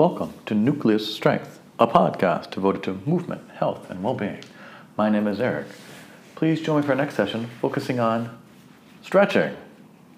Welcome 0.00 0.32
to 0.46 0.54
Nucleus 0.54 1.14
Strength, 1.14 1.60
a 1.78 1.86
podcast 1.86 2.52
devoted 2.52 2.82
to 2.84 2.94
movement, 3.04 3.50
health, 3.50 3.90
and 3.90 4.02
well 4.02 4.14
being. 4.14 4.42
My 4.96 5.10
name 5.10 5.26
is 5.26 5.40
Eric. 5.42 5.66
Please 6.36 6.62
join 6.62 6.80
me 6.80 6.86
for 6.86 6.92
our 6.92 6.96
next 6.96 7.16
session 7.16 7.50
focusing 7.60 8.00
on 8.00 8.40
stretching. 9.02 9.54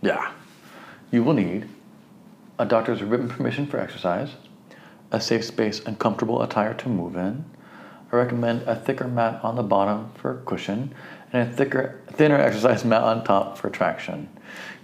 Yeah, 0.01 0.31
you 1.11 1.25
will 1.25 1.33
need 1.33 1.69
a 2.61 2.65
doctor's 2.65 3.03
written 3.03 3.29
permission 3.29 3.67
for 3.67 3.81
exercise, 3.81 4.29
a 5.11 5.21
safe 5.21 5.45
space 5.45 5.81
and 5.81 5.99
comfortable 5.99 6.43
attire 6.43 6.75
to 6.75 6.89
move 6.89 7.17
in. 7.17 7.45
I 8.13 8.17
recommend 8.17 8.63
a 8.69 8.77
thicker 8.77 9.09
mat 9.09 9.41
on 9.43 9.57
the 9.57 9.65
bottom 9.65 10.13
for 10.15 10.45
cushion 10.47 10.95
and 11.33 11.51
a 11.51 11.53
thicker, 11.53 12.01
thinner 12.07 12.37
exercise 12.37 12.85
mat 12.93 13.03
on 13.03 13.25
top 13.25 13.59
for 13.59 13.69
traction. 13.69 14.29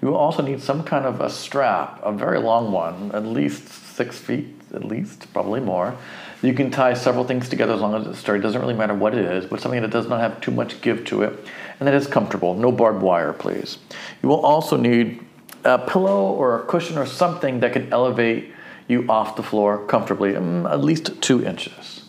You 0.02 0.08
will 0.08 0.16
also 0.16 0.42
need 0.42 0.60
some 0.60 0.82
kind 0.82 1.06
of 1.06 1.20
a 1.20 1.30
strap, 1.30 2.00
a 2.02 2.10
very 2.10 2.40
long 2.40 2.72
one, 2.72 3.12
at 3.12 3.24
least 3.24 3.68
six 3.68 4.18
feet, 4.18 4.57
at 4.74 4.84
least, 4.84 5.32
probably 5.32 5.60
more. 5.60 5.96
You 6.42 6.54
can 6.54 6.70
tie 6.70 6.94
several 6.94 7.24
things 7.24 7.48
together 7.48 7.74
as 7.74 7.80
long 7.80 7.94
as 7.94 8.06
it's 8.06 8.18
straight. 8.18 8.38
It 8.38 8.42
doesn't 8.42 8.60
really 8.60 8.74
matter 8.74 8.94
what 8.94 9.14
it 9.14 9.24
is, 9.24 9.44
but 9.44 9.60
something 9.60 9.82
that 9.82 9.90
does 9.90 10.08
not 10.08 10.20
have 10.20 10.40
too 10.40 10.52
much 10.52 10.80
give 10.80 11.04
to 11.06 11.22
it 11.22 11.46
and 11.78 11.86
that 11.86 11.94
is 11.94 12.06
comfortable. 12.06 12.54
No 12.54 12.72
barbed 12.72 13.02
wire, 13.02 13.32
please. 13.32 13.78
You 14.22 14.28
will 14.28 14.44
also 14.44 14.76
need 14.76 15.24
a 15.64 15.78
pillow 15.78 16.32
or 16.32 16.60
a 16.60 16.66
cushion 16.66 16.98
or 16.98 17.06
something 17.06 17.60
that 17.60 17.72
can 17.72 17.92
elevate 17.92 18.52
you 18.88 19.06
off 19.08 19.36
the 19.36 19.42
floor 19.42 19.84
comfortably, 19.86 20.34
um, 20.34 20.66
at 20.66 20.80
least 20.80 21.20
two 21.20 21.44
inches. 21.44 22.04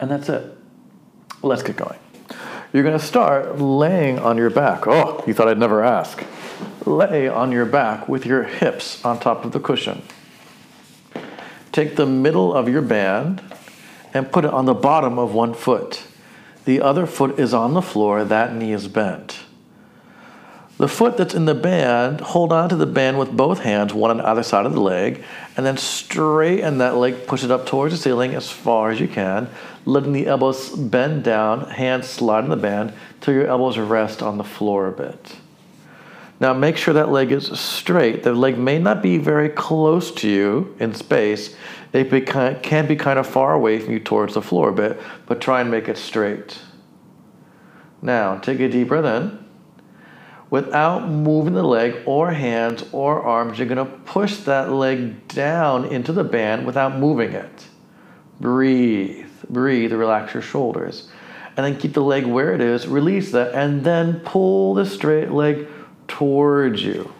And 0.00 0.10
that's 0.10 0.28
it. 0.28 0.56
Let's 1.42 1.62
get 1.62 1.76
going. 1.76 1.98
You're 2.72 2.82
going 2.82 2.98
to 2.98 3.04
start 3.04 3.58
laying 3.58 4.18
on 4.18 4.36
your 4.36 4.50
back. 4.50 4.86
Oh, 4.86 5.22
you 5.26 5.34
thought 5.34 5.48
I'd 5.48 5.58
never 5.58 5.84
ask. 5.84 6.24
Lay 6.84 7.28
on 7.28 7.52
your 7.52 7.64
back 7.64 8.08
with 8.08 8.26
your 8.26 8.44
hips 8.44 9.04
on 9.04 9.20
top 9.20 9.44
of 9.44 9.52
the 9.52 9.60
cushion. 9.60 10.02
Take 11.76 11.96
the 11.96 12.06
middle 12.06 12.54
of 12.54 12.70
your 12.70 12.80
band 12.80 13.42
and 14.14 14.32
put 14.32 14.46
it 14.46 14.50
on 14.50 14.64
the 14.64 14.72
bottom 14.72 15.18
of 15.18 15.34
one 15.34 15.52
foot. 15.52 16.04
The 16.64 16.80
other 16.80 17.04
foot 17.04 17.38
is 17.38 17.52
on 17.52 17.74
the 17.74 17.82
floor, 17.82 18.24
that 18.24 18.54
knee 18.54 18.72
is 18.72 18.88
bent. 18.88 19.40
The 20.78 20.88
foot 20.88 21.18
that's 21.18 21.34
in 21.34 21.44
the 21.44 21.54
band, 21.54 22.22
hold 22.22 22.50
on 22.50 22.70
to 22.70 22.76
the 22.76 22.86
band 22.86 23.18
with 23.18 23.30
both 23.30 23.58
hands, 23.58 23.92
one 23.92 24.10
on 24.10 24.22
either 24.22 24.42
side 24.42 24.64
of 24.64 24.72
the 24.72 24.80
leg, 24.80 25.22
and 25.54 25.66
then 25.66 25.76
straighten 25.76 26.78
that 26.78 26.96
leg, 26.96 27.26
push 27.26 27.44
it 27.44 27.50
up 27.50 27.66
towards 27.66 27.92
the 27.92 28.00
ceiling 28.00 28.34
as 28.34 28.50
far 28.50 28.90
as 28.90 28.98
you 28.98 29.06
can, 29.06 29.50
letting 29.84 30.14
the 30.14 30.26
elbows 30.28 30.70
bend 30.70 31.24
down, 31.24 31.68
hands 31.68 32.08
slide 32.08 32.44
in 32.44 32.48
the 32.48 32.56
band 32.56 32.94
till 33.20 33.34
your 33.34 33.48
elbows 33.48 33.76
rest 33.76 34.22
on 34.22 34.38
the 34.38 34.44
floor 34.44 34.88
a 34.88 34.92
bit. 34.92 35.36
Now 36.38 36.52
make 36.52 36.76
sure 36.76 36.94
that 36.94 37.08
leg 37.08 37.32
is 37.32 37.46
straight. 37.58 38.22
The 38.22 38.32
leg 38.32 38.58
may 38.58 38.78
not 38.78 39.02
be 39.02 39.18
very 39.18 39.48
close 39.48 40.10
to 40.16 40.28
you 40.28 40.76
in 40.78 40.94
space. 40.94 41.56
It 41.92 42.26
can 42.62 42.86
be 42.86 42.96
kind 42.96 43.18
of 43.18 43.26
far 43.26 43.54
away 43.54 43.78
from 43.78 43.92
you 43.92 44.00
towards 44.00 44.34
the 44.34 44.42
floor 44.42 44.68
a 44.68 44.72
bit, 44.72 45.00
but 45.26 45.40
try 45.40 45.62
and 45.62 45.70
make 45.70 45.88
it 45.88 45.96
straight. 45.96 46.58
Now 48.02 48.38
take 48.38 48.60
a 48.60 48.68
deep 48.68 48.88
breath 48.88 49.04
in 49.04 49.46
without 50.50 51.08
moving 51.08 51.54
the 51.54 51.62
leg 51.62 51.96
or 52.06 52.30
hands 52.32 52.84
or 52.92 53.22
arms, 53.22 53.58
you're 53.58 53.68
going 53.68 53.84
to 53.84 53.96
push 54.04 54.36
that 54.38 54.70
leg 54.70 55.26
down 55.28 55.84
into 55.86 56.12
the 56.12 56.24
band 56.24 56.66
without 56.66 56.96
moving 56.96 57.32
it. 57.32 57.66
Breathe, 58.40 59.26
breathe, 59.48 59.92
relax 59.92 60.34
your 60.34 60.42
shoulders. 60.42 61.08
And 61.56 61.64
then 61.64 61.78
keep 61.78 61.94
the 61.94 62.02
leg 62.02 62.26
where 62.26 62.54
it 62.54 62.60
is, 62.60 62.86
release 62.86 63.32
that, 63.32 63.54
and 63.54 63.82
then 63.82 64.20
pull 64.20 64.74
the 64.74 64.84
straight 64.84 65.30
leg 65.30 65.66
towards 66.08 66.82
you. 66.82 67.12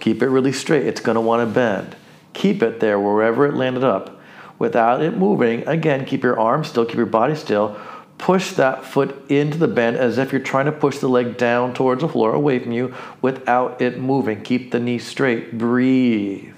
Keep 0.00 0.22
it 0.22 0.28
really 0.28 0.52
straight. 0.52 0.86
It's 0.86 1.00
going 1.00 1.16
to 1.16 1.20
want 1.20 1.48
to 1.48 1.52
bend. 1.52 1.96
Keep 2.32 2.62
it 2.62 2.80
there 2.80 2.98
wherever 3.00 3.46
it 3.46 3.54
landed 3.54 3.84
up 3.84 4.20
without 4.58 5.02
it 5.02 5.16
moving. 5.16 5.66
Again, 5.66 6.04
keep 6.04 6.22
your 6.22 6.38
arms 6.38 6.68
still, 6.68 6.84
keep 6.84 6.96
your 6.96 7.06
body 7.06 7.34
still 7.34 7.78
push 8.18 8.52
that 8.52 8.84
foot 8.84 9.30
into 9.30 9.58
the 9.58 9.68
bend 9.68 9.96
as 9.96 10.18
if 10.18 10.32
you're 10.32 10.40
trying 10.40 10.66
to 10.66 10.72
push 10.72 10.98
the 10.98 11.08
leg 11.08 11.36
down 11.36 11.74
towards 11.74 12.00
the 12.00 12.08
floor 12.08 12.32
away 12.32 12.58
from 12.58 12.72
you 12.72 12.94
without 13.20 13.80
it 13.80 13.98
moving. 13.98 14.42
Keep 14.42 14.70
the 14.70 14.80
knee 14.80 14.98
straight. 14.98 15.56
Breathe. 15.58 16.54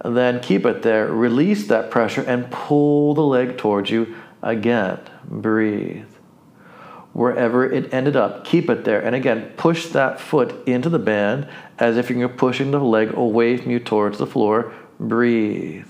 And 0.00 0.16
then 0.16 0.40
keep 0.40 0.66
it 0.66 0.82
there. 0.82 1.06
Release 1.06 1.66
that 1.68 1.90
pressure 1.90 2.22
and 2.22 2.50
pull 2.50 3.14
the 3.14 3.22
leg 3.22 3.56
towards 3.56 3.90
you 3.90 4.16
again. 4.42 4.98
Breathe. 5.24 6.06
Wherever 7.12 7.70
it 7.70 7.92
ended 7.92 8.16
up, 8.16 8.44
keep 8.44 8.70
it 8.70 8.84
there. 8.84 9.00
And 9.00 9.14
again, 9.14 9.52
push 9.56 9.86
that 9.88 10.18
foot 10.18 10.66
into 10.66 10.88
the 10.88 10.98
band 10.98 11.46
as 11.78 11.96
if 11.96 12.08
you're 12.08 12.28
pushing 12.28 12.70
the 12.70 12.80
leg 12.80 13.12
away 13.14 13.58
from 13.58 13.70
you 13.70 13.80
towards 13.80 14.18
the 14.18 14.26
floor. 14.26 14.72
Breathe. 14.98 15.86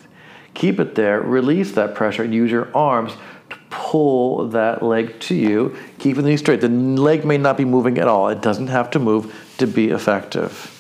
Keep 0.54 0.80
it 0.80 0.94
there. 0.96 1.20
Release 1.20 1.72
that 1.72 1.94
pressure 1.94 2.24
and 2.24 2.34
use 2.34 2.50
your 2.50 2.76
arms 2.76 3.12
to 3.50 3.56
pull 3.70 4.48
that 4.48 4.82
leg 4.82 5.20
to 5.20 5.34
you, 5.34 5.76
keeping 5.98 6.24
the 6.24 6.30
knee 6.30 6.36
straight. 6.36 6.60
The 6.60 6.68
leg 6.68 7.24
may 7.24 7.38
not 7.38 7.56
be 7.56 7.64
moving 7.64 7.98
at 7.98 8.08
all. 8.08 8.28
It 8.28 8.42
doesn't 8.42 8.68
have 8.68 8.90
to 8.90 8.98
move 8.98 9.32
to 9.58 9.66
be 9.66 9.90
effective. 9.90 10.78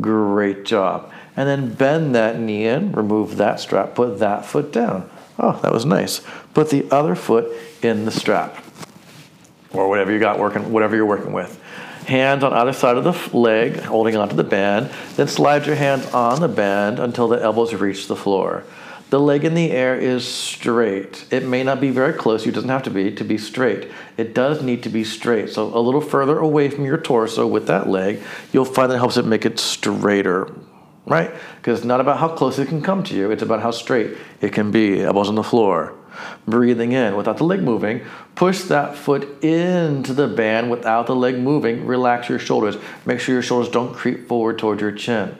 Great 0.00 0.64
job. 0.64 1.12
And 1.36 1.48
then 1.48 1.72
bend 1.72 2.14
that 2.16 2.38
knee 2.38 2.66
in, 2.66 2.92
remove 2.92 3.36
that 3.36 3.60
strap, 3.60 3.94
put 3.94 4.18
that 4.18 4.44
foot 4.44 4.72
down. 4.72 5.08
Oh, 5.38 5.58
that 5.62 5.72
was 5.72 5.84
nice. 5.84 6.20
Put 6.52 6.70
the 6.70 6.88
other 6.90 7.14
foot 7.14 7.52
in 7.82 8.04
the 8.04 8.10
strap 8.10 8.63
or 9.74 9.88
whatever 9.88 10.12
you 10.12 10.18
got 10.18 10.38
working, 10.38 10.72
whatever 10.72 10.96
you're 10.96 11.06
working 11.06 11.32
with. 11.32 11.60
Hands 12.06 12.42
on 12.44 12.52
either 12.52 12.72
side 12.72 12.96
of 12.96 13.04
the 13.04 13.36
leg, 13.36 13.76
holding 13.80 14.16
onto 14.16 14.36
the 14.36 14.44
band. 14.44 14.90
Then 15.16 15.26
slide 15.26 15.66
your 15.66 15.76
hands 15.76 16.06
on 16.12 16.40
the 16.40 16.48
band 16.48 16.98
until 16.98 17.28
the 17.28 17.42
elbows 17.42 17.72
reach 17.74 18.08
the 18.08 18.16
floor. 18.16 18.64
The 19.10 19.20
leg 19.20 19.44
in 19.44 19.54
the 19.54 19.70
air 19.70 19.96
is 19.96 20.26
straight. 20.26 21.26
It 21.30 21.46
may 21.46 21.62
not 21.62 21.80
be 21.80 21.90
very 21.90 22.12
close, 22.12 22.44
You 22.44 22.52
doesn't 22.52 22.68
have 22.68 22.82
to 22.82 22.90
be, 22.90 23.12
to 23.12 23.24
be 23.24 23.38
straight. 23.38 23.88
It 24.16 24.34
does 24.34 24.62
need 24.62 24.82
to 24.82 24.88
be 24.88 25.04
straight. 25.04 25.50
So 25.50 25.72
a 25.76 25.78
little 25.78 26.00
further 26.00 26.38
away 26.38 26.68
from 26.68 26.84
your 26.84 26.98
torso 26.98 27.46
with 27.46 27.66
that 27.68 27.88
leg, 27.88 28.20
you'll 28.52 28.64
find 28.64 28.90
that 28.90 28.98
helps 28.98 29.16
it 29.16 29.24
make 29.24 29.46
it 29.46 29.58
straighter, 29.58 30.52
right? 31.06 31.30
Because 31.56 31.78
it's 31.78 31.86
not 31.86 32.00
about 32.00 32.18
how 32.18 32.28
close 32.28 32.58
it 32.58 32.68
can 32.68 32.82
come 32.82 33.02
to 33.04 33.14
you, 33.14 33.30
it's 33.30 33.42
about 33.42 33.62
how 33.62 33.70
straight 33.70 34.16
it 34.40 34.52
can 34.52 34.70
be, 34.70 35.02
elbows 35.02 35.28
on 35.28 35.36
the 35.36 35.44
floor. 35.44 35.94
Breathing 36.46 36.92
in 36.92 37.16
without 37.16 37.38
the 37.38 37.44
leg 37.44 37.62
moving. 37.62 38.02
Push 38.34 38.62
that 38.62 38.96
foot 38.96 39.42
into 39.42 40.12
the 40.12 40.28
band 40.28 40.70
without 40.70 41.06
the 41.06 41.16
leg 41.16 41.38
moving. 41.38 41.86
Relax 41.86 42.28
your 42.28 42.38
shoulders. 42.38 42.76
Make 43.04 43.20
sure 43.20 43.34
your 43.34 43.42
shoulders 43.42 43.70
don't 43.72 43.94
creep 43.94 44.28
forward 44.28 44.58
toward 44.58 44.80
your 44.80 44.92
chin. 44.92 45.36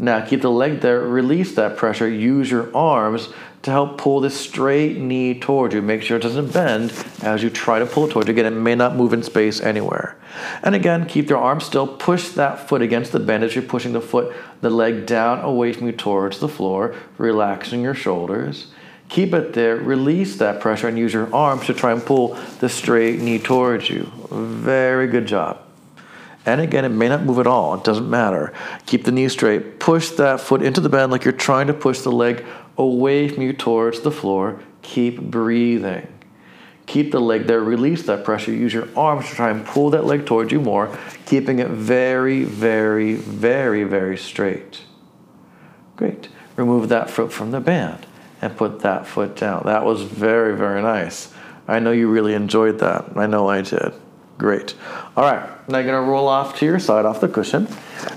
Now 0.00 0.24
keep 0.24 0.42
the 0.42 0.50
leg 0.50 0.80
there, 0.80 1.00
release 1.00 1.56
that 1.56 1.76
pressure, 1.76 2.08
use 2.08 2.48
your 2.48 2.74
arms 2.74 3.30
to 3.62 3.72
help 3.72 3.98
pull 3.98 4.20
this 4.20 4.38
straight 4.38 4.96
knee 4.96 5.40
towards 5.40 5.74
you. 5.74 5.82
Make 5.82 6.02
sure 6.02 6.16
it 6.16 6.22
doesn't 6.22 6.52
bend 6.52 6.92
as 7.22 7.42
you 7.42 7.50
try 7.50 7.80
to 7.80 7.86
pull 7.86 8.06
it 8.06 8.12
towards 8.12 8.28
you. 8.28 8.32
Again, 8.32 8.46
it 8.46 8.56
may 8.56 8.76
not 8.76 8.94
move 8.94 9.12
in 9.12 9.24
space 9.24 9.60
anywhere. 9.60 10.16
And 10.62 10.76
again, 10.76 11.06
keep 11.06 11.28
your 11.28 11.40
arms 11.40 11.64
still, 11.64 11.88
push 11.88 12.28
that 12.30 12.68
foot 12.68 12.80
against 12.80 13.10
the 13.10 13.18
bend 13.18 13.42
as 13.42 13.56
you're 13.56 13.64
pushing 13.64 13.92
the 13.92 14.00
foot, 14.00 14.32
the 14.60 14.70
leg 14.70 15.04
down 15.04 15.40
away 15.40 15.72
from 15.72 15.86
you 15.86 15.92
towards 15.92 16.38
the 16.38 16.48
floor, 16.48 16.94
relaxing 17.18 17.82
your 17.82 17.94
shoulders. 17.94 18.68
Keep 19.08 19.32
it 19.32 19.54
there, 19.54 19.76
release 19.76 20.36
that 20.36 20.60
pressure, 20.60 20.86
and 20.86 20.98
use 20.98 21.14
your 21.14 21.34
arms 21.34 21.66
to 21.66 21.74
try 21.74 21.92
and 21.92 22.04
pull 22.04 22.34
the 22.60 22.68
straight 22.68 23.20
knee 23.20 23.38
towards 23.38 23.88
you. 23.88 24.12
Very 24.30 25.06
good 25.06 25.26
job. 25.26 25.62
And 26.44 26.60
again, 26.60 26.84
it 26.84 26.90
may 26.90 27.08
not 27.08 27.24
move 27.24 27.38
at 27.38 27.46
all. 27.46 27.74
It 27.74 27.84
doesn't 27.84 28.08
matter. 28.08 28.52
Keep 28.86 29.04
the 29.04 29.12
knee 29.12 29.28
straight. 29.28 29.80
Push 29.80 30.10
that 30.10 30.40
foot 30.40 30.62
into 30.62 30.80
the 30.80 30.88
bend 30.88 31.10
like 31.10 31.24
you're 31.24 31.32
trying 31.32 31.66
to 31.66 31.74
push 31.74 32.00
the 32.00 32.12
leg 32.12 32.44
away 32.76 33.28
from 33.28 33.42
you 33.42 33.52
towards 33.52 34.00
the 34.00 34.10
floor. 34.10 34.60
Keep 34.82 35.20
breathing. 35.20 36.06
Keep 36.86 37.12
the 37.12 37.20
leg 37.20 37.46
there. 37.46 37.60
Release 37.60 38.04
that 38.04 38.24
pressure. 38.24 38.52
Use 38.52 38.72
your 38.72 38.88
arms 38.96 39.28
to 39.28 39.34
try 39.34 39.50
and 39.50 39.66
pull 39.66 39.90
that 39.90 40.06
leg 40.06 40.24
towards 40.24 40.52
you 40.52 40.60
more, 40.60 40.96
keeping 41.26 41.58
it 41.58 41.68
very, 41.68 42.44
very, 42.44 43.14
very, 43.14 43.84
very 43.84 44.16
straight. 44.16 44.82
Great. 45.96 46.28
Remove 46.56 46.88
that 46.88 47.10
foot 47.10 47.32
from 47.32 47.50
the 47.50 47.60
band 47.60 48.06
and 48.40 48.56
put 48.56 48.80
that 48.80 49.06
foot 49.06 49.36
down. 49.36 49.62
That 49.66 49.84
was 49.84 50.02
very, 50.02 50.56
very 50.56 50.82
nice. 50.82 51.32
I 51.66 51.78
know 51.80 51.92
you 51.92 52.08
really 52.08 52.34
enjoyed 52.34 52.78
that. 52.78 53.16
I 53.16 53.26
know 53.26 53.48
I 53.48 53.62
did. 53.62 53.92
Great. 54.38 54.74
All 55.16 55.24
right, 55.24 55.68
now 55.68 55.78
you're 55.78 55.86
gonna 55.86 56.08
roll 56.08 56.28
off 56.28 56.56
to 56.58 56.64
your 56.64 56.78
side 56.78 57.04
off 57.04 57.20
the 57.20 57.28
cushion. 57.28 57.66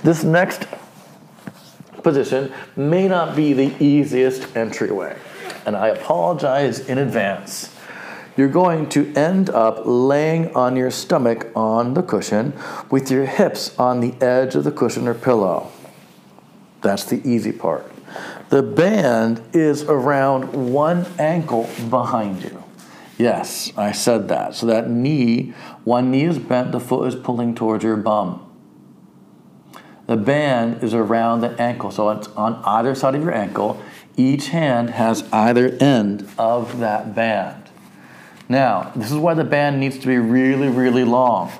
This 0.03 0.23
next 0.23 0.67
position 2.03 2.53
may 2.75 3.07
not 3.07 3.35
be 3.35 3.53
the 3.53 3.73
easiest 3.83 4.55
entryway, 4.55 5.17
and 5.65 5.75
I 5.75 5.87
apologize 5.89 6.79
in 6.79 6.97
advance. 6.97 7.75
You're 8.37 8.47
going 8.47 8.87
to 8.89 9.13
end 9.13 9.49
up 9.49 9.81
laying 9.83 10.55
on 10.55 10.75
your 10.75 10.89
stomach 10.89 11.47
on 11.55 11.95
the 11.95 12.01
cushion 12.01 12.53
with 12.89 13.11
your 13.11 13.25
hips 13.25 13.77
on 13.77 13.99
the 13.99 14.13
edge 14.23 14.55
of 14.55 14.63
the 14.63 14.71
cushion 14.71 15.07
or 15.07 15.13
pillow. 15.13 15.69
That's 16.81 17.03
the 17.03 17.21
easy 17.27 17.51
part. 17.51 17.90
The 18.51 18.61
band 18.61 19.41
is 19.53 19.83
around 19.83 20.73
one 20.73 21.05
ankle 21.17 21.69
behind 21.89 22.43
you. 22.43 22.61
Yes, 23.17 23.71
I 23.77 23.93
said 23.93 24.27
that. 24.27 24.55
So 24.55 24.65
that 24.65 24.89
knee, 24.89 25.53
one 25.85 26.11
knee 26.11 26.25
is 26.25 26.37
bent, 26.37 26.73
the 26.73 26.81
foot 26.81 27.07
is 27.07 27.15
pulling 27.15 27.55
towards 27.55 27.85
your 27.85 27.95
bum. 27.95 28.45
The 30.07 30.17
band 30.17 30.83
is 30.83 30.93
around 30.93 31.39
the 31.39 31.51
ankle, 31.61 31.91
so 31.91 32.09
it's 32.09 32.27
on 32.29 32.61
either 32.65 32.93
side 32.93 33.15
of 33.15 33.23
your 33.23 33.33
ankle. 33.33 33.81
Each 34.17 34.49
hand 34.49 34.89
has 34.89 35.23
either 35.31 35.69
end 35.79 36.27
of 36.37 36.79
that 36.79 37.15
band. 37.15 37.69
Now, 38.49 38.91
this 38.97 39.13
is 39.13 39.17
why 39.17 39.33
the 39.33 39.45
band 39.45 39.79
needs 39.79 39.97
to 39.99 40.07
be 40.07 40.17
really, 40.17 40.67
really 40.67 41.05
long. 41.05 41.53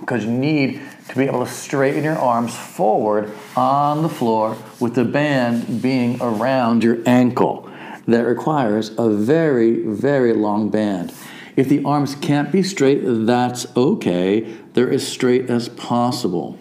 Because 0.00 0.24
you 0.24 0.30
need 0.30 0.80
to 1.08 1.16
be 1.16 1.24
able 1.24 1.44
to 1.44 1.50
straighten 1.50 2.04
your 2.04 2.18
arms 2.18 2.54
forward 2.54 3.32
on 3.56 4.02
the 4.02 4.08
floor 4.08 4.56
with 4.80 4.94
the 4.94 5.04
band 5.04 5.82
being 5.82 6.20
around 6.20 6.82
your 6.82 6.98
ankle. 7.06 7.70
That 8.06 8.22
requires 8.26 8.90
a 8.98 9.08
very, 9.08 9.82
very 9.82 10.32
long 10.32 10.70
band. 10.70 11.12
If 11.56 11.68
the 11.68 11.84
arms 11.84 12.16
can't 12.16 12.50
be 12.50 12.62
straight, 12.62 13.02
that's 13.04 13.66
okay. 13.76 14.40
They're 14.72 14.90
as 14.90 15.06
straight 15.06 15.48
as 15.48 15.68
possible. 15.68 16.58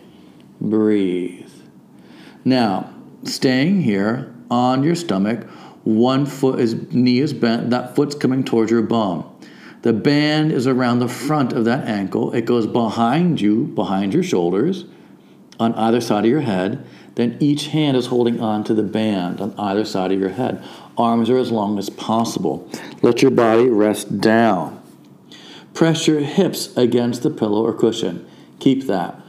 Breathe. 0.62 1.50
Now, 2.46 2.94
staying 3.24 3.82
here 3.82 4.34
on 4.52 4.84
your 4.84 4.96
stomach, 4.96 5.50
one 5.84 6.26
foot 6.26 6.60
is 6.60 6.76
knee 6.94 7.20
is 7.20 7.34
bent, 7.34 7.72
that 7.72 7.96
foot's 7.96 8.16
coming 8.16 8.44
towards 8.44 8.72
your 8.72 8.82
bum. 8.82 9.30
The 9.84 9.94
band 9.94 10.54
is 10.54 10.66
around 10.66 11.00
the 11.00 11.10
front 11.10 11.52
of 11.52 11.66
that 11.66 11.88
ankle. 11.88 12.34
It 12.34 12.46
goes 12.46 12.66
behind 12.66 13.42
you, 13.42 13.66
behind 13.66 14.14
your 14.14 14.24
shoulders, 14.24 14.86
on 15.60 15.76
either 15.76 16.00
side 16.00 16.24
of 16.24 16.32
your 16.32 16.42
head. 16.42 16.86
Then 17.16 17.38
each 17.42 17.68
hand 17.68 17.98
is 17.98 18.08
holding 18.08 18.40
on 18.40 18.64
to 18.64 18.74
the 18.74 18.82
band 18.82 19.42
on 19.42 19.54
either 19.60 19.84
side 19.84 20.14
of 20.14 20.20
your 20.20 20.30
head. 20.30 20.64
Arms 20.98 21.30
are 21.30 21.38
as 21.38 21.52
long 21.52 21.78
as 21.78 21.90
possible. 21.90 22.68
Let 23.02 23.22
your 23.22 23.32
body 23.32 23.70
rest 23.70 24.22
down. 24.22 24.82
Press 25.74 26.08
your 26.08 26.22
hips 26.22 26.76
against 26.78 27.22
the 27.22 27.30
pillow 27.30 27.66
or 27.66 27.74
cushion. 27.74 28.26
Keep 28.60 28.88
that. 28.88 29.20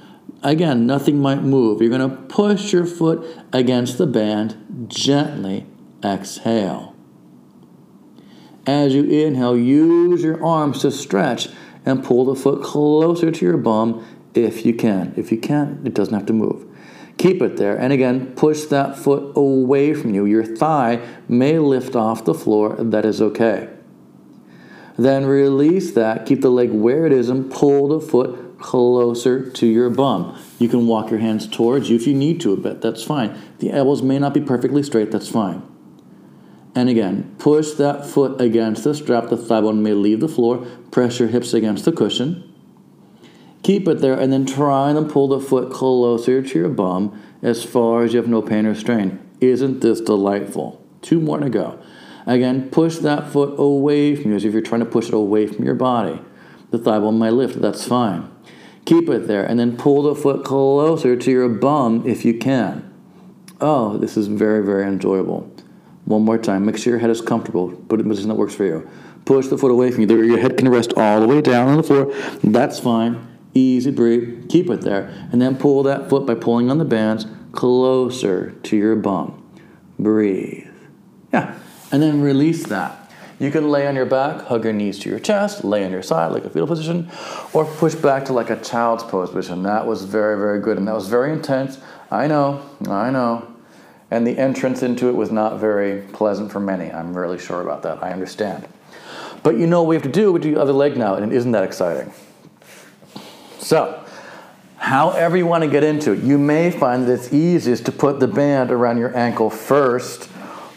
Again, 0.44 0.86
nothing 0.86 1.20
might 1.20 1.42
move. 1.42 1.80
You're 1.80 1.90
going 1.90 2.08
to 2.08 2.16
push 2.26 2.72
your 2.72 2.86
foot 2.86 3.26
against 3.52 3.98
the 3.98 4.06
band. 4.06 4.86
Gently 4.88 5.66
exhale. 6.04 6.93
As 8.66 8.94
you 8.94 9.04
inhale, 9.04 9.56
use 9.56 10.22
your 10.22 10.42
arms 10.44 10.80
to 10.80 10.90
stretch 10.90 11.48
and 11.84 12.02
pull 12.02 12.24
the 12.24 12.34
foot 12.34 12.62
closer 12.62 13.30
to 13.30 13.44
your 13.44 13.58
bum 13.58 14.06
if 14.34 14.64
you 14.64 14.74
can. 14.74 15.12
If 15.16 15.30
you 15.30 15.38
can't, 15.38 15.86
it 15.86 15.94
doesn't 15.94 16.14
have 16.14 16.26
to 16.26 16.32
move. 16.32 16.66
Keep 17.18 17.42
it 17.42 17.56
there. 17.56 17.76
And 17.76 17.92
again, 17.92 18.34
push 18.34 18.64
that 18.64 18.98
foot 18.98 19.36
away 19.36 19.94
from 19.94 20.14
you. 20.14 20.24
Your 20.24 20.44
thigh 20.44 21.00
may 21.28 21.58
lift 21.58 21.94
off 21.94 22.24
the 22.24 22.34
floor. 22.34 22.76
That 22.76 23.04
is 23.04 23.22
okay. 23.22 23.68
Then 24.96 25.26
release 25.26 25.92
that. 25.92 26.26
Keep 26.26 26.40
the 26.40 26.50
leg 26.50 26.70
where 26.70 27.06
it 27.06 27.12
is 27.12 27.28
and 27.28 27.50
pull 27.50 27.88
the 27.88 28.00
foot 28.00 28.58
closer 28.58 29.50
to 29.50 29.66
your 29.66 29.90
bum. 29.90 30.38
You 30.58 30.68
can 30.68 30.86
walk 30.86 31.10
your 31.10 31.20
hands 31.20 31.46
towards 31.46 31.90
you 31.90 31.96
if 31.96 32.06
you 32.06 32.14
need 32.14 32.40
to 32.40 32.52
a 32.52 32.56
bit. 32.56 32.80
That's 32.80 33.02
fine. 33.02 33.38
The 33.58 33.70
elbows 33.70 34.02
may 34.02 34.18
not 34.18 34.34
be 34.34 34.40
perfectly 34.40 34.82
straight. 34.82 35.10
That's 35.10 35.28
fine. 35.28 35.62
And 36.74 36.88
again, 36.88 37.34
push 37.38 37.72
that 37.72 38.04
foot 38.04 38.40
against 38.40 38.84
the 38.84 38.94
strap. 38.94 39.28
The 39.28 39.36
thigh 39.36 39.60
bone 39.60 39.82
may 39.82 39.92
leave 39.92 40.20
the 40.20 40.28
floor. 40.28 40.66
Press 40.90 41.20
your 41.20 41.28
hips 41.28 41.54
against 41.54 41.84
the 41.84 41.92
cushion. 41.92 42.50
Keep 43.62 43.88
it 43.88 44.00
there 44.00 44.18
and 44.18 44.32
then 44.32 44.44
try 44.44 44.90
and 44.90 45.10
pull 45.10 45.28
the 45.28 45.40
foot 45.40 45.72
closer 45.72 46.42
to 46.42 46.58
your 46.58 46.68
bum 46.68 47.20
as 47.42 47.64
far 47.64 48.02
as 48.02 48.12
you 48.12 48.18
have 48.18 48.28
no 48.28 48.42
pain 48.42 48.66
or 48.66 48.74
strain. 48.74 49.20
Isn't 49.40 49.80
this 49.80 50.00
delightful? 50.00 50.84
Two 51.00 51.20
more 51.20 51.38
to 51.38 51.48
go. 51.48 51.80
Again, 52.26 52.70
push 52.70 52.98
that 52.98 53.30
foot 53.30 53.54
away 53.58 54.16
from 54.16 54.30
you 54.30 54.36
as 54.36 54.44
if 54.44 54.52
you're 54.52 54.62
trying 54.62 54.80
to 54.80 54.86
push 54.86 55.08
it 55.08 55.14
away 55.14 55.46
from 55.46 55.64
your 55.64 55.74
body. 55.74 56.20
The 56.70 56.78
thigh 56.78 56.98
bone 56.98 57.18
might 57.18 57.34
lift, 57.34 57.60
that's 57.60 57.86
fine. 57.86 58.30
Keep 58.84 59.08
it 59.08 59.28
there 59.28 59.44
and 59.44 59.58
then 59.58 59.76
pull 59.76 60.02
the 60.02 60.14
foot 60.14 60.44
closer 60.44 61.16
to 61.16 61.30
your 61.30 61.48
bum 61.48 62.06
if 62.06 62.24
you 62.24 62.36
can. 62.36 62.90
Oh, 63.60 63.96
this 63.96 64.16
is 64.16 64.26
very, 64.26 64.64
very 64.64 64.84
enjoyable. 64.84 65.53
One 66.04 66.22
more 66.22 66.38
time. 66.38 66.66
Make 66.66 66.76
sure 66.76 66.92
your 66.92 67.00
head 67.00 67.10
is 67.10 67.20
comfortable. 67.20 67.70
Put 67.70 67.98
it 67.98 68.02
in 68.02 68.06
a 68.06 68.10
position 68.10 68.28
that 68.28 68.34
works 68.34 68.54
for 68.54 68.64
you. 68.64 68.88
Push 69.24 69.46
the 69.48 69.56
foot 69.56 69.70
away 69.70 69.90
from 69.90 70.02
you. 70.02 70.22
Your 70.22 70.38
head 70.38 70.58
can 70.58 70.68
rest 70.68 70.92
all 70.96 71.20
the 71.20 71.26
way 71.26 71.40
down 71.40 71.68
on 71.68 71.76
the 71.78 71.82
floor. 71.82 72.12
That's 72.42 72.78
fine. 72.78 73.26
Easy 73.54 73.90
breathe. 73.90 74.50
Keep 74.50 74.68
it 74.68 74.82
there. 74.82 75.28
And 75.32 75.40
then 75.40 75.56
pull 75.56 75.82
that 75.84 76.10
foot 76.10 76.26
by 76.26 76.34
pulling 76.34 76.70
on 76.70 76.78
the 76.78 76.84
bands 76.84 77.26
closer 77.52 78.50
to 78.50 78.76
your 78.76 78.96
bum. 78.96 79.40
Breathe. 79.98 80.68
Yeah. 81.32 81.58
And 81.90 82.02
then 82.02 82.20
release 82.20 82.64
that. 82.64 83.00
You 83.38 83.50
can 83.50 83.70
lay 83.70 83.86
on 83.86 83.96
your 83.96 84.06
back, 84.06 84.42
hug 84.46 84.64
your 84.64 84.72
knees 84.72 84.98
to 85.00 85.10
your 85.10 85.18
chest, 85.18 85.64
lay 85.64 85.84
on 85.84 85.90
your 85.90 86.02
side 86.02 86.32
like 86.32 86.44
a 86.44 86.50
fetal 86.50 86.68
position, 86.68 87.10
or 87.52 87.64
push 87.64 87.94
back 87.94 88.24
to 88.26 88.32
like 88.32 88.50
a 88.50 88.60
child's 88.60 89.02
pose 89.02 89.30
position. 89.30 89.62
That 89.62 89.86
was 89.86 90.04
very, 90.04 90.36
very 90.36 90.60
good. 90.60 90.76
And 90.76 90.86
that 90.86 90.94
was 90.94 91.08
very 91.08 91.32
intense. 91.32 91.78
I 92.10 92.26
know, 92.26 92.62
I 92.88 93.10
know 93.10 93.53
and 94.10 94.26
the 94.26 94.38
entrance 94.38 94.82
into 94.82 95.08
it 95.08 95.14
was 95.14 95.30
not 95.30 95.58
very 95.58 96.02
pleasant 96.12 96.52
for 96.52 96.60
many. 96.60 96.90
I'm 96.90 97.16
really 97.16 97.38
sure 97.38 97.62
about 97.62 97.82
that. 97.82 98.02
I 98.02 98.10
understand. 98.10 98.68
But 99.42 99.58
you 99.58 99.66
know 99.66 99.82
what 99.82 99.88
we 99.88 99.96
have 99.96 100.02
to 100.04 100.10
do? 100.10 100.32
We 100.32 100.40
do 100.40 100.54
the 100.54 100.60
other 100.60 100.72
leg 100.72 100.96
now, 100.96 101.14
and 101.14 101.32
isn't 101.32 101.52
that 101.52 101.64
exciting? 101.64 102.12
So, 103.58 104.02
however 104.76 105.36
you 105.36 105.46
want 105.46 105.64
to 105.64 105.70
get 105.70 105.84
into 105.84 106.12
it, 106.12 106.22
you 106.22 106.38
may 106.38 106.70
find 106.70 107.06
that 107.06 107.12
it's 107.12 107.32
easiest 107.32 107.84
to 107.86 107.92
put 107.92 108.20
the 108.20 108.28
band 108.28 108.70
around 108.70 108.98
your 108.98 109.16
ankle 109.16 109.50
first, 109.50 110.30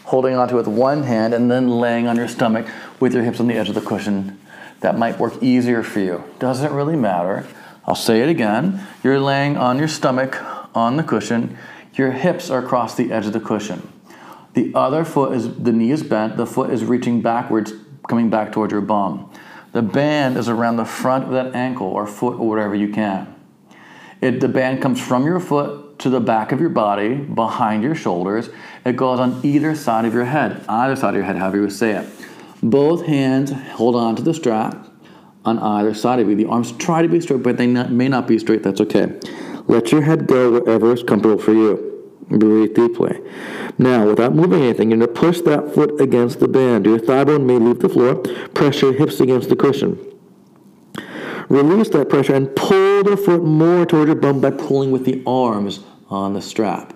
holding 0.04 0.34
onto 0.34 0.54
it 0.54 0.66
with 0.66 0.68
one 0.68 1.02
hand, 1.02 1.32
and 1.32 1.50
then 1.50 1.68
laying 1.68 2.06
on 2.06 2.16
your 2.16 2.28
stomach 2.28 2.66
with 3.00 3.14
your 3.14 3.22
hips 3.22 3.40
on 3.40 3.46
the 3.46 3.54
edge 3.54 3.68
of 3.68 3.74
the 3.74 3.80
cushion. 3.80 4.38
That 4.80 4.96
might 4.96 5.18
work 5.18 5.42
easier 5.42 5.82
for 5.82 6.00
you. 6.00 6.24
Doesn't 6.38 6.72
really 6.72 6.96
matter. 6.96 7.46
I'll 7.86 7.94
say 7.94 8.20
it 8.20 8.28
again. 8.28 8.86
You're 9.02 9.20
laying 9.20 9.56
on 9.56 9.78
your 9.78 9.88
stomach 9.88 10.38
on 10.74 10.96
the 10.96 11.02
cushion 11.02 11.56
your 11.98 12.12
hips 12.12 12.48
are 12.48 12.64
across 12.64 12.94
the 12.94 13.12
edge 13.12 13.26
of 13.26 13.32
the 13.32 13.40
cushion. 13.40 13.92
The 14.54 14.72
other 14.74 15.04
foot 15.04 15.32
is, 15.34 15.54
the 15.54 15.72
knee 15.72 15.90
is 15.90 16.02
bent, 16.02 16.36
the 16.36 16.46
foot 16.46 16.70
is 16.70 16.84
reaching 16.84 17.20
backwards, 17.20 17.72
coming 18.08 18.30
back 18.30 18.52
towards 18.52 18.72
your 18.72 18.80
bum. 18.80 19.30
The 19.72 19.82
band 19.82 20.36
is 20.36 20.48
around 20.48 20.76
the 20.76 20.84
front 20.84 21.24
of 21.24 21.30
that 21.32 21.54
ankle 21.54 21.88
or 21.88 22.06
foot 22.06 22.38
or 22.38 22.48
whatever 22.48 22.74
you 22.74 22.88
can. 22.88 23.34
It, 24.20 24.40
the 24.40 24.48
band 24.48 24.80
comes 24.82 25.00
from 25.00 25.26
your 25.26 25.38
foot 25.38 25.98
to 26.00 26.10
the 26.10 26.20
back 26.20 26.52
of 26.52 26.60
your 26.60 26.70
body, 26.70 27.14
behind 27.14 27.82
your 27.82 27.94
shoulders. 27.94 28.48
It 28.84 28.96
goes 28.96 29.20
on 29.20 29.40
either 29.44 29.74
side 29.74 30.04
of 30.04 30.14
your 30.14 30.24
head, 30.24 30.64
either 30.68 30.96
side 30.96 31.10
of 31.10 31.16
your 31.16 31.24
head, 31.24 31.36
however 31.36 31.58
you 31.58 31.70
say 31.70 31.92
it. 31.92 32.08
Both 32.62 33.06
hands 33.06 33.52
hold 33.52 33.94
on 33.94 34.16
to 34.16 34.22
the 34.22 34.34
strap 34.34 34.88
on 35.44 35.58
either 35.58 35.94
side 35.94 36.20
of 36.20 36.28
you. 36.28 36.34
The 36.34 36.46
arms 36.46 36.72
try 36.72 37.02
to 37.02 37.08
be 37.08 37.20
straight, 37.20 37.42
but 37.42 37.56
they 37.56 37.66
not, 37.66 37.90
may 37.90 38.08
not 38.08 38.26
be 38.26 38.38
straight. 38.38 38.62
That's 38.62 38.80
okay. 38.80 39.18
Let 39.68 39.92
your 39.92 40.02
head 40.02 40.26
go 40.26 40.50
wherever 40.52 40.92
is 40.92 41.02
comfortable 41.02 41.38
for 41.38 41.52
you. 41.52 41.84
Breathe 42.30 42.74
deeply. 42.74 43.20
Now, 43.78 44.06
without 44.06 44.34
moving 44.34 44.62
anything, 44.62 44.90
you're 44.90 44.98
going 44.98 45.14
to 45.14 45.20
push 45.20 45.40
that 45.42 45.72
foot 45.74 46.00
against 46.00 46.40
the 46.40 46.48
band. 46.48 46.84
Your 46.84 46.98
thigh 46.98 47.24
bone 47.24 47.46
may 47.46 47.58
leave 47.58 47.78
the 47.78 47.88
floor. 47.88 48.16
Press 48.54 48.82
your 48.82 48.92
hips 48.92 49.20
against 49.20 49.48
the 49.48 49.56
cushion. 49.56 49.98
Release 51.48 51.88
that 51.90 52.10
pressure 52.10 52.34
and 52.34 52.54
pull 52.54 53.04
the 53.04 53.16
foot 53.16 53.42
more 53.42 53.86
toward 53.86 54.08
your 54.08 54.16
bum 54.16 54.40
by 54.40 54.50
pulling 54.50 54.90
with 54.90 55.06
the 55.06 55.22
arms 55.26 55.80
on 56.10 56.34
the 56.34 56.42
strap. 56.42 56.94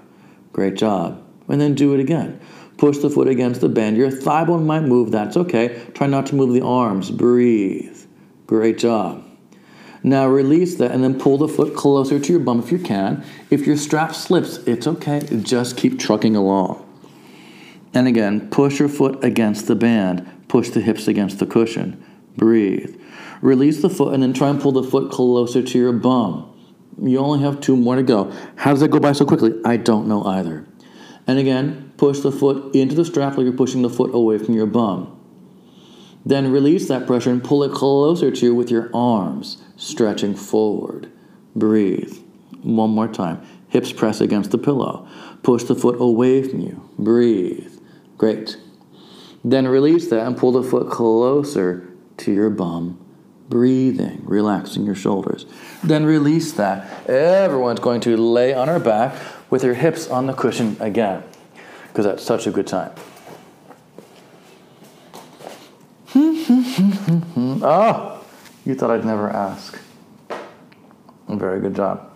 Great 0.52 0.74
job. 0.74 1.22
And 1.48 1.60
then 1.60 1.74
do 1.74 1.94
it 1.94 2.00
again. 2.00 2.40
Push 2.76 2.98
the 2.98 3.08
foot 3.08 3.28
against 3.28 3.60
the 3.60 3.68
band. 3.68 3.96
Your 3.96 4.10
thigh 4.10 4.44
bone 4.44 4.66
might 4.66 4.82
move. 4.82 5.10
That's 5.10 5.36
okay. 5.36 5.82
Try 5.94 6.06
not 6.06 6.26
to 6.26 6.34
move 6.34 6.52
the 6.52 6.62
arms. 6.62 7.10
Breathe. 7.10 7.98
Great 8.46 8.76
job. 8.76 9.21
Now 10.02 10.26
release 10.26 10.76
that 10.76 10.90
and 10.90 11.04
then 11.04 11.18
pull 11.18 11.38
the 11.38 11.48
foot 11.48 11.76
closer 11.76 12.18
to 12.18 12.32
your 12.32 12.40
bum 12.40 12.58
if 12.58 12.72
you 12.72 12.78
can. 12.78 13.24
If 13.50 13.66
your 13.66 13.76
strap 13.76 14.14
slips, 14.14 14.58
it's 14.66 14.86
okay. 14.86 15.20
Just 15.42 15.76
keep 15.76 15.98
trucking 15.98 16.34
along. 16.34 16.88
And 17.94 18.08
again, 18.08 18.50
push 18.50 18.78
your 18.78 18.88
foot 18.88 19.22
against 19.22 19.68
the 19.68 19.74
band. 19.74 20.28
Push 20.48 20.70
the 20.70 20.80
hips 20.80 21.06
against 21.06 21.38
the 21.38 21.46
cushion. 21.46 22.04
Breathe. 22.36 23.00
Release 23.40 23.80
the 23.82 23.90
foot 23.90 24.14
and 24.14 24.22
then 24.22 24.32
try 24.32 24.48
and 24.48 24.60
pull 24.60 24.72
the 24.72 24.82
foot 24.82 25.10
closer 25.12 25.62
to 25.62 25.78
your 25.78 25.92
bum. 25.92 26.48
You 27.00 27.18
only 27.18 27.44
have 27.44 27.60
two 27.60 27.76
more 27.76 27.96
to 27.96 28.02
go. 28.02 28.32
How 28.56 28.70
does 28.70 28.80
that 28.80 28.90
go 28.90 28.98
by 28.98 29.12
so 29.12 29.24
quickly? 29.24 29.52
I 29.64 29.76
don't 29.76 30.08
know 30.08 30.24
either. 30.24 30.66
And 31.26 31.38
again, 31.38 31.92
push 31.96 32.20
the 32.20 32.32
foot 32.32 32.74
into 32.74 32.94
the 32.94 33.04
strap 33.04 33.36
like 33.36 33.44
you're 33.44 33.52
pushing 33.52 33.82
the 33.82 33.90
foot 33.90 34.14
away 34.14 34.38
from 34.38 34.54
your 34.54 34.66
bum. 34.66 35.18
Then 36.24 36.52
release 36.52 36.88
that 36.88 37.06
pressure 37.06 37.30
and 37.30 37.42
pull 37.42 37.64
it 37.64 37.72
closer 37.72 38.30
to 38.30 38.46
you 38.46 38.54
with 38.54 38.70
your 38.70 38.90
arms, 38.94 39.62
stretching 39.76 40.34
forward. 40.34 41.10
Breathe. 41.56 42.18
One 42.62 42.90
more 42.90 43.08
time. 43.08 43.44
Hips 43.68 43.92
press 43.92 44.20
against 44.20 44.50
the 44.50 44.58
pillow. 44.58 45.08
Push 45.42 45.64
the 45.64 45.74
foot 45.74 46.00
away 46.00 46.42
from 46.42 46.60
you. 46.60 46.88
Breathe. 46.98 47.72
Great. 48.18 48.56
Then 49.44 49.66
release 49.66 50.08
that 50.10 50.26
and 50.26 50.36
pull 50.36 50.52
the 50.52 50.62
foot 50.62 50.90
closer 50.90 51.88
to 52.18 52.32
your 52.32 52.50
bum. 52.50 52.98
Breathing, 53.48 54.22
relaxing 54.24 54.86
your 54.86 54.94
shoulders. 54.94 55.46
Then 55.82 56.06
release 56.06 56.52
that. 56.52 57.08
Everyone's 57.08 57.80
going 57.80 58.00
to 58.02 58.16
lay 58.16 58.54
on 58.54 58.68
our 58.68 58.78
back 58.78 59.14
with 59.50 59.64
your 59.64 59.74
hips 59.74 60.08
on 60.08 60.26
the 60.26 60.32
cushion 60.32 60.76
again 60.80 61.24
because 61.88 62.06
that's 62.06 62.22
such 62.22 62.46
a 62.46 62.50
good 62.50 62.66
time. 62.66 62.92
Oh, 67.64 68.24
you 68.64 68.74
thought 68.74 68.90
I'd 68.90 69.04
never 69.04 69.30
ask. 69.30 69.78
Very 71.28 71.60
good 71.60 71.74
job. 71.74 72.10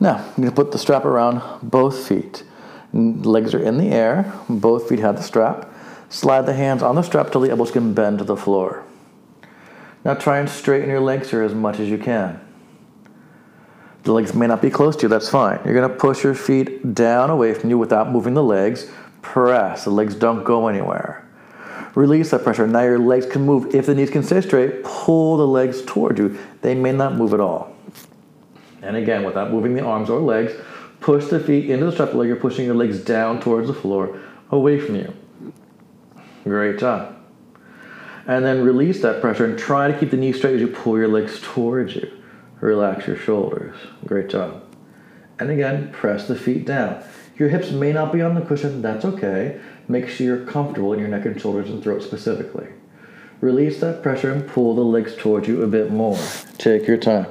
Now, 0.00 0.16
I'm 0.16 0.36
going 0.36 0.48
to 0.48 0.54
put 0.54 0.72
the 0.72 0.78
strap 0.78 1.04
around 1.04 1.42
both 1.62 2.06
feet. 2.06 2.44
Legs 2.92 3.54
are 3.54 3.62
in 3.62 3.78
the 3.78 3.88
air, 3.88 4.32
both 4.48 4.88
feet 4.88 5.00
have 5.00 5.16
the 5.16 5.22
strap. 5.22 5.70
Slide 6.08 6.42
the 6.42 6.54
hands 6.54 6.82
on 6.82 6.94
the 6.94 7.02
strap 7.02 7.32
till 7.32 7.40
the 7.40 7.50
elbows 7.50 7.70
can 7.70 7.94
bend 7.94 8.18
to 8.18 8.24
the 8.24 8.36
floor. 8.36 8.84
Now 10.04 10.14
try 10.14 10.38
and 10.38 10.48
straighten 10.48 10.88
your 10.90 11.00
legs 11.00 11.30
here 11.30 11.42
as 11.42 11.54
much 11.54 11.80
as 11.80 11.88
you 11.88 11.98
can. 11.98 12.40
The 14.04 14.12
legs 14.12 14.34
may 14.34 14.46
not 14.46 14.60
be 14.60 14.68
close 14.70 14.94
to 14.96 15.02
you, 15.02 15.08
that's 15.08 15.30
fine. 15.30 15.58
You're 15.64 15.74
gonna 15.74 15.88
push 15.88 16.22
your 16.22 16.34
feet 16.34 16.94
down 16.94 17.30
away 17.30 17.54
from 17.54 17.70
you 17.70 17.78
without 17.78 18.12
moving 18.12 18.34
the 18.34 18.42
legs. 18.42 18.90
Press, 19.22 19.84
the 19.84 19.90
legs 19.90 20.14
don't 20.14 20.44
go 20.44 20.68
anywhere. 20.68 21.23
Release 21.94 22.30
that 22.30 22.42
pressure. 22.42 22.66
Now 22.66 22.82
your 22.82 22.98
legs 22.98 23.26
can 23.26 23.42
move. 23.42 23.74
If 23.74 23.86
the 23.86 23.94
knees 23.94 24.10
can 24.10 24.22
stay 24.22 24.40
straight, 24.40 24.82
pull 24.82 25.36
the 25.36 25.46
legs 25.46 25.82
toward 25.82 26.18
you. 26.18 26.38
They 26.60 26.74
may 26.74 26.92
not 26.92 27.14
move 27.14 27.32
at 27.32 27.40
all. 27.40 27.74
And 28.82 28.96
again, 28.96 29.24
without 29.24 29.50
moving 29.50 29.74
the 29.74 29.84
arms 29.84 30.10
or 30.10 30.20
legs, 30.20 30.52
push 31.00 31.26
the 31.26 31.40
feet 31.40 31.70
into 31.70 31.86
the 31.86 31.92
strap 31.92 32.14
leg. 32.14 32.28
You're 32.28 32.36
pushing 32.36 32.66
your 32.66 32.74
legs 32.74 32.98
down 32.98 33.40
towards 33.40 33.68
the 33.68 33.74
floor, 33.74 34.20
away 34.50 34.80
from 34.80 34.96
you. 34.96 35.14
Great 36.44 36.78
job. 36.78 37.16
And 38.26 38.44
then 38.44 38.64
release 38.64 39.02
that 39.02 39.20
pressure 39.20 39.44
and 39.44 39.58
try 39.58 39.90
to 39.90 39.98
keep 39.98 40.10
the 40.10 40.16
knees 40.16 40.36
straight 40.36 40.56
as 40.56 40.60
you 40.60 40.68
pull 40.68 40.98
your 40.98 41.08
legs 41.08 41.40
towards 41.40 41.94
you. 41.94 42.10
Relax 42.60 43.06
your 43.06 43.16
shoulders. 43.16 43.76
Great 44.06 44.28
job. 44.28 44.62
And 45.38 45.50
again, 45.50 45.92
press 45.92 46.26
the 46.26 46.36
feet 46.36 46.64
down. 46.66 47.04
Your 47.36 47.48
hips 47.48 47.70
may 47.70 47.92
not 47.92 48.12
be 48.12 48.22
on 48.22 48.34
the 48.34 48.40
cushion, 48.40 48.80
that's 48.80 49.04
okay. 49.04 49.60
Make 49.88 50.08
sure 50.08 50.26
you're 50.26 50.46
comfortable 50.46 50.92
in 50.92 50.98
your 50.98 51.08
neck 51.08 51.26
and 51.26 51.40
shoulders 51.40 51.68
and 51.70 51.82
throat 51.82 52.02
specifically. 52.02 52.68
Release 53.40 53.80
that 53.80 54.02
pressure 54.02 54.32
and 54.32 54.48
pull 54.48 54.74
the 54.74 54.82
legs 54.82 55.14
towards 55.16 55.46
you 55.48 55.62
a 55.62 55.66
bit 55.66 55.90
more. 55.90 56.18
Take 56.56 56.86
your 56.86 56.96
time. 56.96 57.26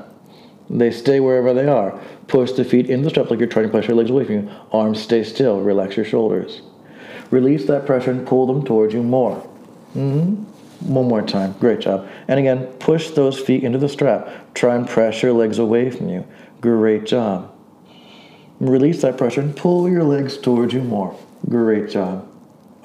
They 0.69 0.91
stay 0.91 1.19
wherever 1.19 1.53
they 1.53 1.67
are. 1.67 1.99
Push 2.27 2.53
the 2.53 2.63
feet 2.63 2.89
in 2.89 3.01
the 3.01 3.09
strap 3.09 3.29
like 3.29 3.39
you're 3.39 3.47
trying 3.47 3.65
to 3.65 3.71
push 3.71 3.87
your 3.87 3.97
legs 3.97 4.09
away 4.09 4.25
from 4.25 4.35
you. 4.35 4.51
Arms 4.71 5.01
stay 5.01 5.23
still. 5.23 5.61
Relax 5.61 5.95
your 5.97 6.05
shoulders. 6.05 6.61
Release 7.31 7.65
that 7.65 7.85
pressure 7.85 8.11
and 8.11 8.27
pull 8.27 8.45
them 8.45 8.63
towards 8.63 8.93
you 8.93 9.03
more. 9.03 9.37
Mm-hmm. 9.95 10.93
One 10.93 11.07
more 11.07 11.21
time. 11.21 11.53
Great 11.53 11.79
job. 11.79 12.07
And 12.27 12.39
again, 12.39 12.67
push 12.79 13.09
those 13.11 13.39
feet 13.39 13.63
into 13.63 13.79
the 13.79 13.89
strap. 13.89 14.53
Try 14.53 14.75
and 14.75 14.87
press 14.87 15.23
your 15.23 15.33
legs 15.33 15.57
away 15.57 15.89
from 15.89 16.09
you. 16.09 16.27
Great 16.61 17.05
job. 17.05 17.53
Release 18.59 19.01
that 19.01 19.17
pressure 19.17 19.41
and 19.41 19.55
pull 19.55 19.89
your 19.89 20.03
legs 20.03 20.37
towards 20.37 20.73
you 20.73 20.81
more. 20.81 21.17
Great 21.49 21.89
job. 21.89 22.29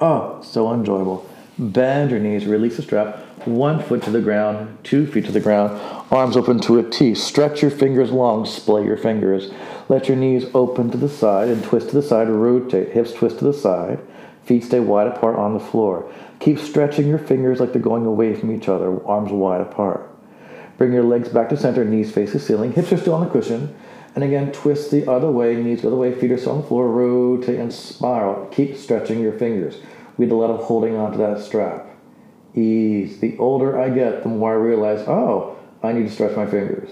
Oh, 0.01 0.39
so 0.41 0.73
enjoyable. 0.73 1.29
Bend 1.57 2.11
your 2.11 2.21
knees, 2.21 2.45
release 2.45 2.77
the 2.77 2.83
strap. 2.83 3.17
One 3.45 3.81
foot 3.83 4.01
to 4.03 4.11
the 4.11 4.21
ground, 4.21 4.77
two 4.83 5.05
feet 5.05 5.25
to 5.25 5.31
the 5.31 5.39
ground, 5.41 5.79
arms 6.11 6.37
open 6.37 6.59
to 6.61 6.79
a 6.79 6.89
T. 6.89 7.15
Stretch 7.15 7.61
your 7.61 7.71
fingers 7.71 8.11
long, 8.11 8.45
splay 8.45 8.85
your 8.85 8.97
fingers. 8.97 9.51
Let 9.89 10.07
your 10.07 10.17
knees 10.17 10.45
open 10.53 10.89
to 10.91 10.97
the 10.97 11.09
side 11.09 11.49
and 11.49 11.63
twist 11.63 11.89
to 11.89 11.95
the 11.95 12.01
side, 12.01 12.29
rotate. 12.29 12.93
Hips 12.93 13.13
twist 13.13 13.39
to 13.39 13.45
the 13.45 13.53
side. 13.53 13.99
Feet 14.45 14.63
stay 14.63 14.79
wide 14.79 15.07
apart 15.07 15.35
on 15.35 15.53
the 15.53 15.59
floor. 15.59 16.09
Keep 16.39 16.59
stretching 16.59 17.07
your 17.07 17.19
fingers 17.19 17.59
like 17.59 17.73
they're 17.73 17.81
going 17.81 18.05
away 18.05 18.35
from 18.35 18.55
each 18.55 18.69
other, 18.69 19.05
arms 19.05 19.31
wide 19.31 19.61
apart. 19.61 20.09
Bring 20.77 20.93
your 20.93 21.03
legs 21.03 21.27
back 21.27 21.49
to 21.49 21.57
center, 21.57 21.83
knees 21.83 22.11
face 22.11 22.31
the 22.31 22.39
ceiling. 22.39 22.71
Hips 22.71 22.93
are 22.93 22.97
still 22.97 23.15
on 23.15 23.25
the 23.25 23.31
cushion. 23.31 23.75
And 24.15 24.23
again, 24.23 24.51
twist 24.51 24.91
the 24.91 25.09
other 25.09 25.29
way, 25.29 25.55
knees 25.55 25.81
the 25.81 25.87
other 25.87 25.97
way, 25.97 26.13
feet 26.13 26.31
are 26.31 26.37
still 26.37 26.53
on 26.53 26.61
the 26.61 26.67
floor, 26.67 26.89
rotate 26.89 27.59
and 27.59 27.73
spiral. 27.73 28.47
Keep 28.47 28.75
stretching 28.75 29.21
your 29.21 29.33
fingers. 29.33 29.77
We 30.17 30.25
did 30.25 30.31
a 30.31 30.35
lot 30.35 30.49
of 30.49 30.63
holding 30.63 30.95
onto 30.95 31.17
that 31.19 31.39
strap. 31.41 31.87
Ease. 32.55 33.19
The 33.19 33.37
older 33.37 33.79
I 33.79 33.89
get, 33.89 34.23
the 34.23 34.29
more 34.29 34.51
I 34.51 34.55
realize, 34.55 35.07
oh, 35.07 35.57
I 35.83 35.93
need 35.93 36.07
to 36.07 36.11
stretch 36.11 36.35
my 36.35 36.45
fingers. 36.45 36.89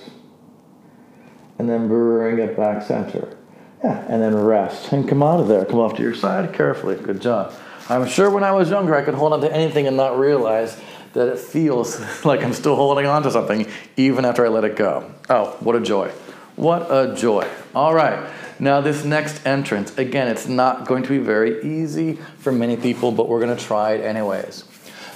And 1.60 1.68
then 1.68 1.88
bring 1.88 2.38
it 2.38 2.56
back 2.56 2.84
center. 2.84 3.36
Yeah, 3.84 4.06
and 4.08 4.22
then 4.22 4.36
rest. 4.36 4.92
And 4.92 5.08
come 5.10 5.24
out 5.24 5.40
of 5.40 5.48
there. 5.48 5.66
Come 5.66 5.80
off 5.80 5.96
to 5.96 6.04
your 6.04 6.16
side 6.16 6.54
carefully. 6.54 6.96
Good 6.96 7.22
job. 7.22 7.54
I'm 7.90 8.08
sure 8.08 8.30
when 8.30 8.44
I 8.44 8.52
was 8.52 8.70
younger, 8.70 8.96
I 8.96 9.02
could 9.02 9.16
hold 9.16 9.34
on 9.34 9.42
to 9.42 9.54
anything 9.54 9.88
and 9.88 9.98
not 9.98 10.20
realize 10.20 10.80
that 11.14 11.28
it 11.28 11.40
feels 11.40 12.00
like 12.26 12.44
I'm 12.44 12.54
still 12.54 12.76
holding 12.76 13.06
on 13.06 13.24
to 13.24 13.32
something 13.32 13.68
even 13.96 14.24
after 14.26 14.46
I 14.46 14.50
let 14.50 14.64
it 14.64 14.76
go. 14.76 15.12
Oh, 15.30 15.58
what 15.60 15.76
a 15.76 15.82
joy. 15.82 16.12
What 16.58 16.88
a 16.92 17.16
joy. 17.16 17.48
All 17.76 17.94
right. 17.94 18.30
Now, 18.60 18.82
this 18.82 19.06
next 19.06 19.46
entrance, 19.46 19.96
again, 19.98 20.28
it's 20.28 20.48
not 20.48 20.88
going 20.88 21.04
to 21.04 21.10
be 21.10 21.20
very 21.20 21.64
easy 21.64 22.16
for 22.40 22.52
many 22.52 22.76
people, 22.76 23.12
but 23.12 23.30
we're 23.30 23.40
going 23.40 23.56
to 23.56 23.64
try 23.64 23.94
it 23.94 24.04
anyways. 24.04 24.64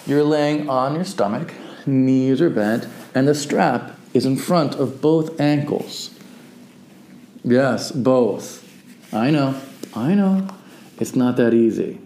You're 0.06 0.24
laying 0.24 0.70
on 0.70 0.94
your 0.94 1.04
stomach, 1.04 1.52
knees 1.88 2.42
are 2.42 2.52
bent, 2.52 2.88
and 3.16 3.28
the 3.28 3.34
strap 3.34 3.98
is 4.14 4.28
in 4.28 4.38
front 4.38 4.76
of 4.76 5.02
both 5.02 5.42
ankles. 5.42 6.12
Yes, 7.44 7.92
both. 7.92 8.64
I 9.12 9.32
know, 9.32 9.60
I 9.96 10.14
know. 10.14 10.48
It's 11.00 11.16
not 11.16 11.38
that 11.38 11.56
easy. 11.56 12.00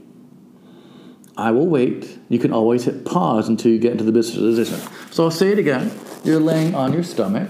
I 1.36 1.52
will 1.52 1.68
wait. 1.68 2.18
You 2.30 2.40
can 2.40 2.54
always 2.54 2.86
hit 2.86 3.04
pause 3.04 3.50
until 3.50 3.74
you 3.74 3.80
get 3.80 3.92
into 3.92 4.06
the 4.06 4.14
business 4.14 4.38
position. 4.38 4.80
So 5.12 5.26
I'll 5.26 5.32
say 5.32 5.50
it 5.52 5.60
again. 5.60 5.92
You're 6.24 6.40
laying 6.40 6.74
on 6.74 6.94
your 6.94 7.04
stomach. 7.04 7.50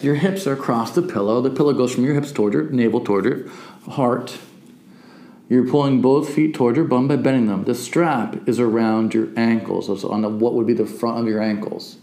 Your 0.00 0.16
hips 0.16 0.46
are 0.46 0.52
across 0.52 0.94
the 0.94 1.02
pillow. 1.02 1.40
The 1.40 1.50
pillow 1.50 1.72
goes 1.72 1.94
from 1.94 2.04
your 2.04 2.14
hips 2.14 2.32
toward 2.32 2.52
your 2.52 2.70
navel, 2.70 3.00
toward 3.00 3.24
your 3.24 3.48
heart. 3.90 4.38
You're 5.48 5.68
pulling 5.68 6.02
both 6.02 6.34
feet 6.34 6.54
toward 6.54 6.76
your 6.76 6.84
bum 6.84 7.08
by 7.08 7.16
bending 7.16 7.46
them. 7.46 7.64
The 7.64 7.74
strap 7.74 8.48
is 8.48 8.58
around 8.58 9.14
your 9.14 9.28
ankles, 9.36 9.86
so 9.86 10.10
on 10.10 10.22
the, 10.22 10.28
what 10.28 10.54
would 10.54 10.66
be 10.66 10.74
the 10.74 10.86
front 10.86 11.20
of 11.20 11.28
your 11.28 11.40
ankles. 11.40 11.98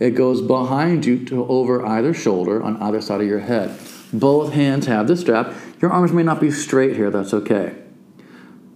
It 0.00 0.10
goes 0.10 0.42
behind 0.42 1.06
you 1.06 1.24
to 1.26 1.46
over 1.46 1.86
either 1.86 2.12
shoulder 2.12 2.62
on 2.62 2.82
either 2.82 3.00
side 3.00 3.20
of 3.20 3.28
your 3.28 3.40
head. 3.40 3.78
Both 4.12 4.52
hands 4.52 4.86
have 4.86 5.06
the 5.06 5.16
strap. 5.16 5.54
Your 5.80 5.92
arms 5.92 6.12
may 6.12 6.24
not 6.24 6.40
be 6.40 6.50
straight 6.50 6.96
here, 6.96 7.10
that's 7.10 7.32
okay. 7.32 7.74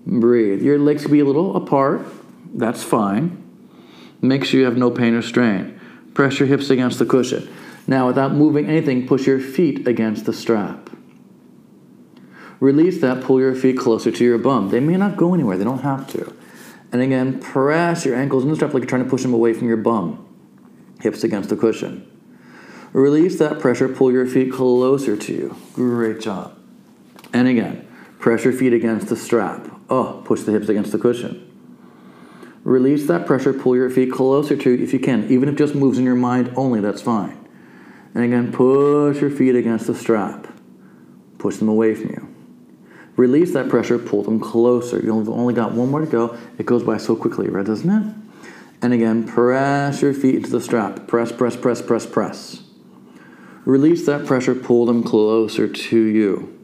Breathe. 0.07 0.63
Your 0.63 0.79
legs 0.79 1.03
can 1.03 1.11
be 1.11 1.21
a 1.21 1.25
little 1.25 1.57
apart, 1.57 2.07
that's 2.55 2.83
fine. 2.83 3.45
Make 4.23 4.45
sure 4.45 4.61
you 4.61 4.67
have 4.67 4.77
no 4.77 4.91
pain 4.91 5.15
or 5.15 5.23
strain. 5.23 5.79
Press 6.15 6.39
your 6.39 6.49
hips 6.49 6.71
against 6.71 6.99
the 6.99 7.07
cushion. 7.07 7.49
Now, 7.89 8.07
without 8.07 8.35
moving 8.35 8.67
anything, 8.67 9.09
push 9.09 9.27
your 9.27 9.41
feet 9.41 9.89
against 9.89 10.27
the 10.27 10.33
strap. 10.35 10.91
Release 12.61 13.01
that, 13.01 13.25
pull 13.25 13.41
your 13.41 13.55
feet 13.55 13.79
closer 13.79 14.11
to 14.11 14.25
your 14.25 14.37
bum. 14.37 14.69
They 14.69 14.79
may 14.79 14.97
not 14.97 15.17
go 15.17 15.33
anywhere, 15.33 15.57
they 15.57 15.65
don't 15.65 15.81
have 15.81 16.07
to. 16.13 16.37
And 16.93 17.01
again, 17.01 17.41
press 17.41 18.05
your 18.05 18.15
ankles 18.15 18.45
in 18.45 18.51
the 18.51 18.57
strap 18.57 18.75
like 18.75 18.83
you're 18.83 18.91
trying 18.91 19.05
to 19.05 19.11
push 19.11 19.23
them 19.23 19.33
away 19.33 19.55
from 19.55 19.69
your 19.69 19.79
bum. 19.79 20.27
Hips 21.01 21.25
against 21.25 21.49
the 21.49 21.57
cushion. 21.57 22.07
Release 22.93 23.39
that 23.39 23.59
pressure, 23.59 23.89
pull 23.89 24.13
your 24.13 24.27
feet 24.27 24.53
closer 24.53 25.17
to 25.17 25.33
you. 25.33 25.57
Great 25.73 26.21
job. 26.21 26.59
And 27.33 27.49
again, 27.49 27.89
press 28.19 28.45
your 28.45 28.53
feet 28.53 28.75
against 28.75 29.09
the 29.09 29.17
strap. 29.17 29.67
Oh, 29.89 30.23
push 30.27 30.43
the 30.43 30.53
hips 30.53 30.69
against 30.69 30.93
the 30.93 30.99
cushion. 30.99 31.45
Release 32.65 33.07
that 33.07 33.27
pressure, 33.27 33.55
pull 33.55 33.77
your 33.77 33.89
feet 33.89 34.13
closer 34.13 34.57
to 34.57 34.71
you 34.71 34.85
if 34.85 34.93
you 34.93 34.99
can. 34.99 35.25
Even 35.31 35.49
if 35.49 35.55
it 35.55 35.59
just 35.59 35.75
moves 35.75 35.97
in 35.97 36.05
your 36.05 36.15
mind 36.15 36.53
only, 36.55 36.81
that's 36.81 37.01
fine. 37.01 37.48
And 38.15 38.25
again, 38.25 38.53
push 38.53 39.21
your 39.21 39.31
feet 39.31 39.55
against 39.55 39.87
the 39.87 39.95
strap. 39.95 40.47
Push 41.39 41.57
them 41.59 41.69
away 41.69 41.95
from 41.95 42.11
you. 42.11 42.35
Release 43.17 43.53
that 43.53 43.69
pressure, 43.69 43.99
pull 43.99 44.23
them 44.23 44.39
closer. 44.39 45.01
You've 45.01 45.29
only 45.29 45.55
got 45.55 45.73
one 45.73 45.91
more 45.91 46.01
to 46.01 46.07
go. 46.07 46.39
It 46.57 46.67
goes 46.67 46.85
by 46.85 46.99
so 46.99 47.17
quickly, 47.17 47.49
right, 47.49 47.67
doesn't 47.67 47.91
it? 47.91 48.15
And 48.81 48.93
again, 48.93 49.27
press 49.27 50.03
your 50.03 50.15
feet 50.15 50.37
into 50.37 50.51
the 50.51 50.61
strap. 50.61 51.09
Press, 51.09 51.33
press, 51.33 51.57
press, 51.57 51.83
press, 51.83 52.07
press. 52.07 52.63
Release 53.65 54.07
that 54.07 54.25
pressure, 54.25 54.55
pull 54.55 54.87
them 54.87 55.03
closer 55.03 55.67
to 55.69 55.99
you. 55.99 56.59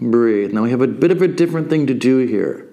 Breathe. 0.00 0.52
Now 0.52 0.62
we 0.62 0.70
have 0.70 0.82
a 0.82 0.88
bit 0.88 1.10
of 1.10 1.22
a 1.22 1.28
different 1.28 1.70
thing 1.70 1.86
to 1.86 1.94
do 1.94 2.18
here. 2.18 2.68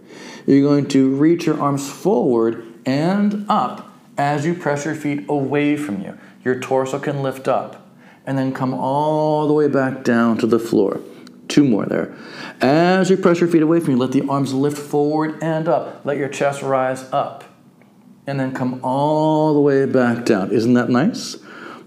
You're 0.46 0.68
going 0.68 0.88
to 0.90 1.16
reach 1.16 1.46
your 1.46 1.62
arms 1.62 1.90
forward 1.90 2.66
and 2.86 3.46
up 3.50 3.94
as 4.18 4.46
you 4.46 4.54
press 4.54 4.86
your 4.86 4.96
feet 4.96 5.26
away 5.30 5.78
from 5.78 6.02
you. 6.04 6.18
Your 6.44 6.60
torso 6.60 7.00
can 7.00 7.22
lift 7.22 7.48
up 7.48 7.88
and 8.26 8.38
then 8.38 8.54
come 8.54 8.74
all 8.74 9.48
the 9.48 9.54
way 9.54 9.68
back 9.68 10.04
down 10.04 10.38
to 10.40 10.48
the 10.48 10.60
floor. 10.60 11.02
Two 11.48 11.64
more 11.64 11.86
there. 11.86 12.16
As 12.62 13.10
you 13.10 13.18
press 13.18 13.40
your 13.40 13.50
feet 13.50 13.62
away 13.62 13.80
from 13.80 13.92
you, 13.92 13.98
let 13.98 14.12
the 14.12 14.28
arms 14.28 14.54
lift 14.54 14.78
forward 14.78 15.38
and 15.42 15.68
up. 15.68 16.06
Let 16.06 16.18
your 16.18 16.30
chest 16.30 16.62
rise 16.62 17.04
up. 17.12 17.44
And 18.26 18.40
then 18.40 18.54
come 18.54 18.80
all 18.84 19.54
the 19.54 19.60
way 19.60 19.86
back 19.86 20.26
down. 20.26 20.52
Isn't 20.52 20.74
that 20.74 20.90
nice? 20.90 21.34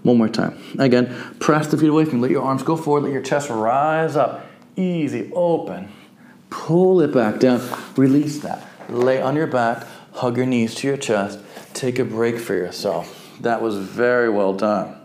One 0.03 0.17
more 0.19 0.29
time. 0.29 0.57
Again, 0.77 1.13
press 1.39 1.67
the 1.67 1.77
feet 1.77 1.89
away 1.89 2.05
from 2.05 2.17
you. 2.17 2.21
Let 2.21 2.31
your 2.31 2.43
arms 2.43 2.63
go 2.63 2.75
forward. 2.75 3.03
Let 3.03 3.11
your 3.13 3.23
chest 3.23 3.49
rise 3.49 4.15
up. 4.15 4.45
Easy, 4.75 5.31
open. 5.33 5.91
Pull 6.51 7.01
it 7.01 7.11
back 7.11 7.39
down. 7.39 7.61
Release 7.95 8.39
that. 8.39 8.63
Lay 8.89 9.19
on 9.21 9.35
your 9.35 9.47
back. 9.47 9.85
Hug 10.13 10.37
your 10.37 10.45
knees 10.45 10.75
to 10.75 10.87
your 10.87 10.97
chest. 10.97 11.39
Take 11.73 11.99
a 11.99 12.05
break 12.05 12.37
for 12.37 12.53
yourself. 12.53 13.16
That 13.41 13.61
was 13.61 13.77
very 13.77 14.29
well 14.29 14.53
done. 14.53 14.95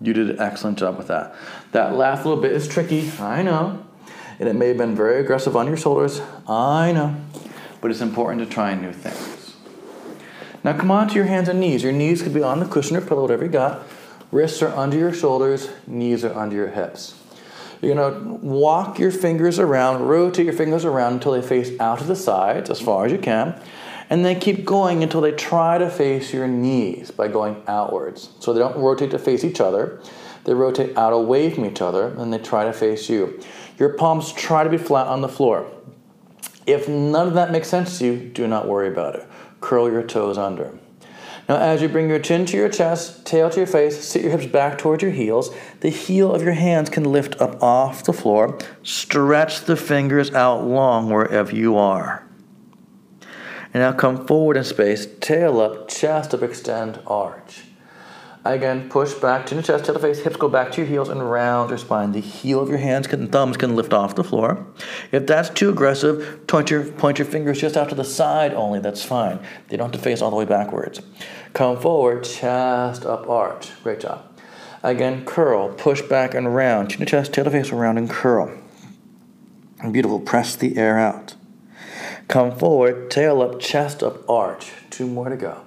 You 0.00 0.12
did 0.12 0.30
an 0.30 0.40
excellent 0.40 0.78
job 0.78 0.98
with 0.98 1.08
that. 1.08 1.34
That 1.72 1.94
last 1.94 2.24
little 2.24 2.40
bit 2.40 2.52
is 2.52 2.66
tricky, 2.66 3.10
I 3.20 3.42
know. 3.42 3.84
And 4.38 4.48
it 4.48 4.54
may 4.54 4.68
have 4.68 4.78
been 4.78 4.96
very 4.96 5.20
aggressive 5.20 5.56
on 5.56 5.66
your 5.66 5.76
shoulders, 5.76 6.20
I 6.48 6.92
know. 6.92 7.16
But 7.80 7.90
it's 7.90 8.00
important 8.00 8.46
to 8.46 8.52
try 8.52 8.74
new 8.74 8.92
things. 8.92 9.54
Now 10.64 10.76
come 10.76 10.90
on 10.90 11.08
to 11.08 11.14
your 11.14 11.24
hands 11.24 11.48
and 11.48 11.60
knees. 11.60 11.82
Your 11.82 11.92
knees 11.92 12.22
could 12.22 12.34
be 12.34 12.42
on 12.42 12.60
the 12.60 12.66
cushion 12.66 12.96
or 12.96 13.00
pillow, 13.00 13.22
whatever 13.22 13.44
you 13.44 13.50
got. 13.50 13.82
Wrists 14.30 14.62
are 14.62 14.74
under 14.74 14.96
your 14.96 15.12
shoulders, 15.12 15.68
knees 15.86 16.24
are 16.24 16.34
under 16.34 16.56
your 16.56 16.68
hips. 16.68 17.14
You're 17.82 17.96
to 17.96 18.20
walk 18.20 19.00
your 19.00 19.10
fingers 19.10 19.58
around, 19.58 20.06
rotate 20.06 20.46
your 20.46 20.54
fingers 20.54 20.84
around 20.84 21.14
until 21.14 21.32
they 21.32 21.42
face 21.42 21.78
out 21.80 21.98
to 21.98 22.04
the 22.04 22.14
sides 22.14 22.70
as 22.70 22.80
far 22.80 23.06
as 23.06 23.12
you 23.12 23.18
can. 23.18 23.60
And 24.12 24.26
they 24.26 24.34
keep 24.34 24.66
going 24.66 25.02
until 25.02 25.22
they 25.22 25.32
try 25.32 25.78
to 25.78 25.88
face 25.88 26.34
your 26.34 26.46
knees 26.46 27.10
by 27.10 27.28
going 27.28 27.62
outwards. 27.66 28.28
So 28.40 28.52
they 28.52 28.58
don't 28.58 28.76
rotate 28.76 29.10
to 29.12 29.18
face 29.18 29.42
each 29.42 29.58
other. 29.58 30.02
They 30.44 30.52
rotate 30.52 30.98
out 30.98 31.14
away 31.14 31.48
from 31.48 31.64
each 31.64 31.80
other 31.80 32.08
and 32.08 32.30
they 32.30 32.36
try 32.36 32.66
to 32.66 32.74
face 32.74 33.08
you. 33.08 33.40
Your 33.78 33.94
palms 33.94 34.30
try 34.30 34.64
to 34.64 34.68
be 34.68 34.76
flat 34.76 35.06
on 35.06 35.22
the 35.22 35.30
floor. 35.30 35.66
If 36.66 36.90
none 36.90 37.26
of 37.26 37.32
that 37.32 37.52
makes 37.52 37.68
sense 37.68 38.00
to 38.00 38.04
you, 38.04 38.28
do 38.28 38.46
not 38.46 38.68
worry 38.68 38.88
about 38.88 39.14
it. 39.14 39.26
Curl 39.62 39.90
your 39.90 40.02
toes 40.02 40.36
under. 40.36 40.78
Now, 41.48 41.56
as 41.56 41.80
you 41.80 41.88
bring 41.88 42.10
your 42.10 42.18
chin 42.18 42.44
to 42.44 42.56
your 42.58 42.68
chest, 42.68 43.24
tail 43.24 43.48
to 43.48 43.60
your 43.60 43.66
face, 43.66 44.04
sit 44.04 44.20
your 44.20 44.32
hips 44.32 44.44
back 44.44 44.76
towards 44.76 45.02
your 45.02 45.12
heels, 45.12 45.54
the 45.80 45.88
heel 45.88 46.34
of 46.34 46.42
your 46.42 46.52
hands 46.52 46.90
can 46.90 47.04
lift 47.04 47.40
up 47.40 47.62
off 47.62 48.04
the 48.04 48.12
floor. 48.12 48.58
Stretch 48.82 49.62
the 49.62 49.76
fingers 49.76 50.30
out 50.34 50.66
long 50.66 51.08
wherever 51.08 51.56
you 51.56 51.78
are. 51.78 52.26
And 53.74 53.82
now 53.82 53.92
come 53.92 54.26
forward 54.26 54.56
in 54.56 54.64
space, 54.64 55.06
tail 55.20 55.60
up, 55.60 55.88
chest 55.88 56.34
up, 56.34 56.42
extend, 56.42 57.00
arch. 57.06 57.62
Again, 58.44 58.88
push 58.88 59.14
back 59.14 59.46
to 59.46 59.54
the 59.54 59.62
chest, 59.62 59.84
to 59.84 59.96
face, 60.00 60.18
hips 60.18 60.34
go 60.36 60.48
back 60.48 60.72
to 60.72 60.80
your 60.80 60.88
heels 60.88 61.08
and 61.08 61.30
round 61.30 61.70
your 61.70 61.78
spine. 61.78 62.10
The 62.10 62.20
heel 62.20 62.60
of 62.60 62.68
your 62.68 62.78
hands 62.78 63.06
and 63.12 63.30
thumbs 63.30 63.56
can 63.56 63.76
lift 63.76 63.92
off 63.92 64.16
the 64.16 64.24
floor. 64.24 64.66
If 65.12 65.28
that's 65.28 65.48
too 65.48 65.70
aggressive, 65.70 66.44
point 66.48 66.68
your, 66.68 66.84
point 66.84 67.20
your 67.20 67.26
fingers 67.26 67.60
just 67.60 67.76
out 67.76 67.88
to 67.90 67.94
the 67.94 68.04
side 68.04 68.52
only. 68.52 68.80
That's 68.80 69.04
fine. 69.04 69.38
They 69.68 69.76
don't 69.76 69.92
have 69.92 70.00
to 70.00 70.04
face 70.04 70.20
all 70.20 70.30
the 70.30 70.36
way 70.36 70.44
backwards. 70.44 71.00
Come 71.52 71.78
forward, 71.80 72.24
chest 72.24 73.06
up, 73.06 73.28
arch. 73.28 73.70
Great 73.84 74.00
job. 74.00 74.24
Again, 74.82 75.24
curl, 75.24 75.72
push 75.74 76.02
back 76.02 76.34
and 76.34 76.52
round. 76.52 76.90
Chin 76.90 76.98
to 76.98 77.06
chest, 77.06 77.32
tail 77.32 77.44
to 77.44 77.50
face, 77.50 77.70
around 77.70 77.96
and 77.96 78.10
curl. 78.10 78.52
Beautiful. 79.92 80.18
Press 80.18 80.56
the 80.56 80.76
air 80.76 80.98
out. 80.98 81.36
Come 82.28 82.56
forward, 82.56 83.10
tail 83.10 83.42
up, 83.42 83.60
chest 83.60 84.02
up, 84.02 84.28
arch. 84.28 84.72
Two 84.90 85.06
more 85.06 85.28
to 85.28 85.36
go. 85.36 85.62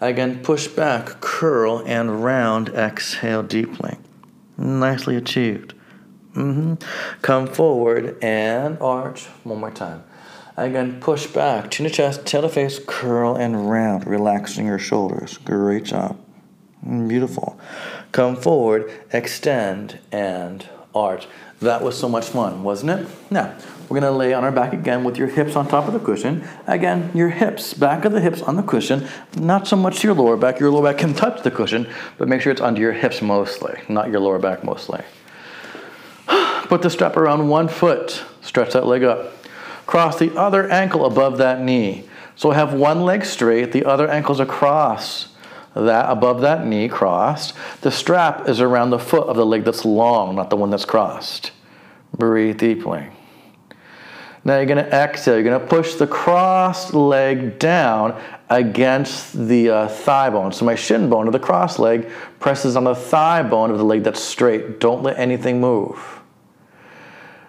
Again, 0.00 0.42
push 0.42 0.66
back, 0.66 1.20
curl, 1.20 1.82
and 1.86 2.22
round. 2.22 2.68
Exhale 2.70 3.42
deeply. 3.42 3.96
Nicely 4.56 5.16
achieved. 5.16 5.74
Mm-hmm. 6.34 6.74
Come 7.22 7.46
forward 7.46 8.16
and 8.22 8.78
arch. 8.80 9.26
One 9.44 9.60
more 9.60 9.70
time. 9.70 10.04
Again, 10.56 11.00
push 11.00 11.26
back, 11.26 11.70
chin 11.70 11.84
to 11.84 11.90
chest, 11.90 12.24
tail 12.24 12.42
to 12.42 12.48
face, 12.48 12.80
curl 12.86 13.36
and 13.36 13.70
round, 13.70 14.06
relaxing 14.06 14.66
your 14.66 14.78
shoulders. 14.78 15.36
Great 15.38 15.84
job. 15.84 16.18
Beautiful. 16.82 17.60
Come 18.12 18.36
forward, 18.36 18.90
extend, 19.12 19.98
and 20.10 20.66
arch. 20.94 21.26
That 21.60 21.82
was 21.82 21.98
so 21.98 22.08
much 22.08 22.26
fun, 22.26 22.62
wasn't 22.62 23.00
it? 23.00 23.06
Now, 23.30 23.54
we're 23.88 24.00
going 24.00 24.12
to 24.12 24.18
lay 24.18 24.34
on 24.34 24.42
our 24.42 24.50
back 24.50 24.72
again 24.72 25.04
with 25.04 25.16
your 25.16 25.28
hips 25.28 25.54
on 25.54 25.68
top 25.68 25.86
of 25.86 25.92
the 25.92 26.00
cushion. 26.00 26.46
Again, 26.66 27.10
your 27.14 27.28
hips, 27.28 27.72
back 27.72 28.04
of 28.04 28.12
the 28.12 28.20
hips 28.20 28.42
on 28.42 28.56
the 28.56 28.62
cushion, 28.62 29.06
not 29.36 29.68
so 29.68 29.76
much 29.76 30.02
your 30.02 30.14
lower 30.14 30.36
back. 30.36 30.58
Your 30.58 30.70
lower 30.70 30.90
back 30.90 30.98
can 30.98 31.14
touch 31.14 31.42
the 31.42 31.50
cushion, 31.50 31.88
but 32.18 32.26
make 32.26 32.40
sure 32.40 32.50
it's 32.50 32.60
under 32.60 32.80
your 32.80 32.92
hips 32.92 33.22
mostly, 33.22 33.80
not 33.88 34.10
your 34.10 34.18
lower 34.18 34.40
back 34.40 34.64
mostly. 34.64 35.02
Put 36.26 36.82
the 36.82 36.90
strap 36.90 37.16
around 37.16 37.48
one 37.48 37.68
foot, 37.68 38.24
stretch 38.42 38.72
that 38.72 38.86
leg 38.86 39.04
up. 39.04 39.32
Cross 39.86 40.18
the 40.18 40.36
other 40.36 40.68
ankle 40.68 41.06
above 41.06 41.38
that 41.38 41.62
knee. 41.62 42.08
So 42.34 42.50
have 42.50 42.74
one 42.74 43.02
leg 43.04 43.24
straight, 43.24 43.70
the 43.70 43.84
other 43.84 44.08
ankle's 44.08 44.40
across 44.40 45.28
that 45.76 46.10
above 46.10 46.40
that 46.40 46.66
knee 46.66 46.88
crossed. 46.88 47.54
The 47.82 47.90
strap 47.90 48.48
is 48.48 48.60
around 48.60 48.90
the 48.90 48.98
foot 48.98 49.28
of 49.28 49.36
the 49.36 49.46
leg 49.46 49.64
that's 49.64 49.84
long, 49.84 50.34
not 50.34 50.50
the 50.50 50.56
one 50.56 50.70
that's 50.70 50.86
crossed. 50.86 51.52
Breathe 52.16 52.58
deeply. 52.58 53.08
Now 54.46 54.58
you're 54.58 54.66
going 54.66 54.84
to 54.84 54.94
exhale. 54.94 55.34
You're 55.34 55.42
going 55.42 55.60
to 55.60 55.66
push 55.66 55.94
the 55.94 56.06
crossed 56.06 56.94
leg 56.94 57.58
down 57.58 58.16
against 58.48 59.48
the 59.48 59.70
uh, 59.70 59.88
thigh 59.88 60.30
bone. 60.30 60.52
So 60.52 60.64
my 60.64 60.76
shin 60.76 61.10
bone 61.10 61.26
of 61.26 61.32
the 61.32 61.40
cross 61.40 61.80
leg 61.80 62.08
presses 62.38 62.76
on 62.76 62.84
the 62.84 62.94
thigh 62.94 63.42
bone 63.42 63.72
of 63.72 63.78
the 63.78 63.82
leg 63.84 64.04
that's 64.04 64.22
straight. 64.22 64.78
Don't 64.78 65.02
let 65.02 65.18
anything 65.18 65.60
move. 65.60 66.20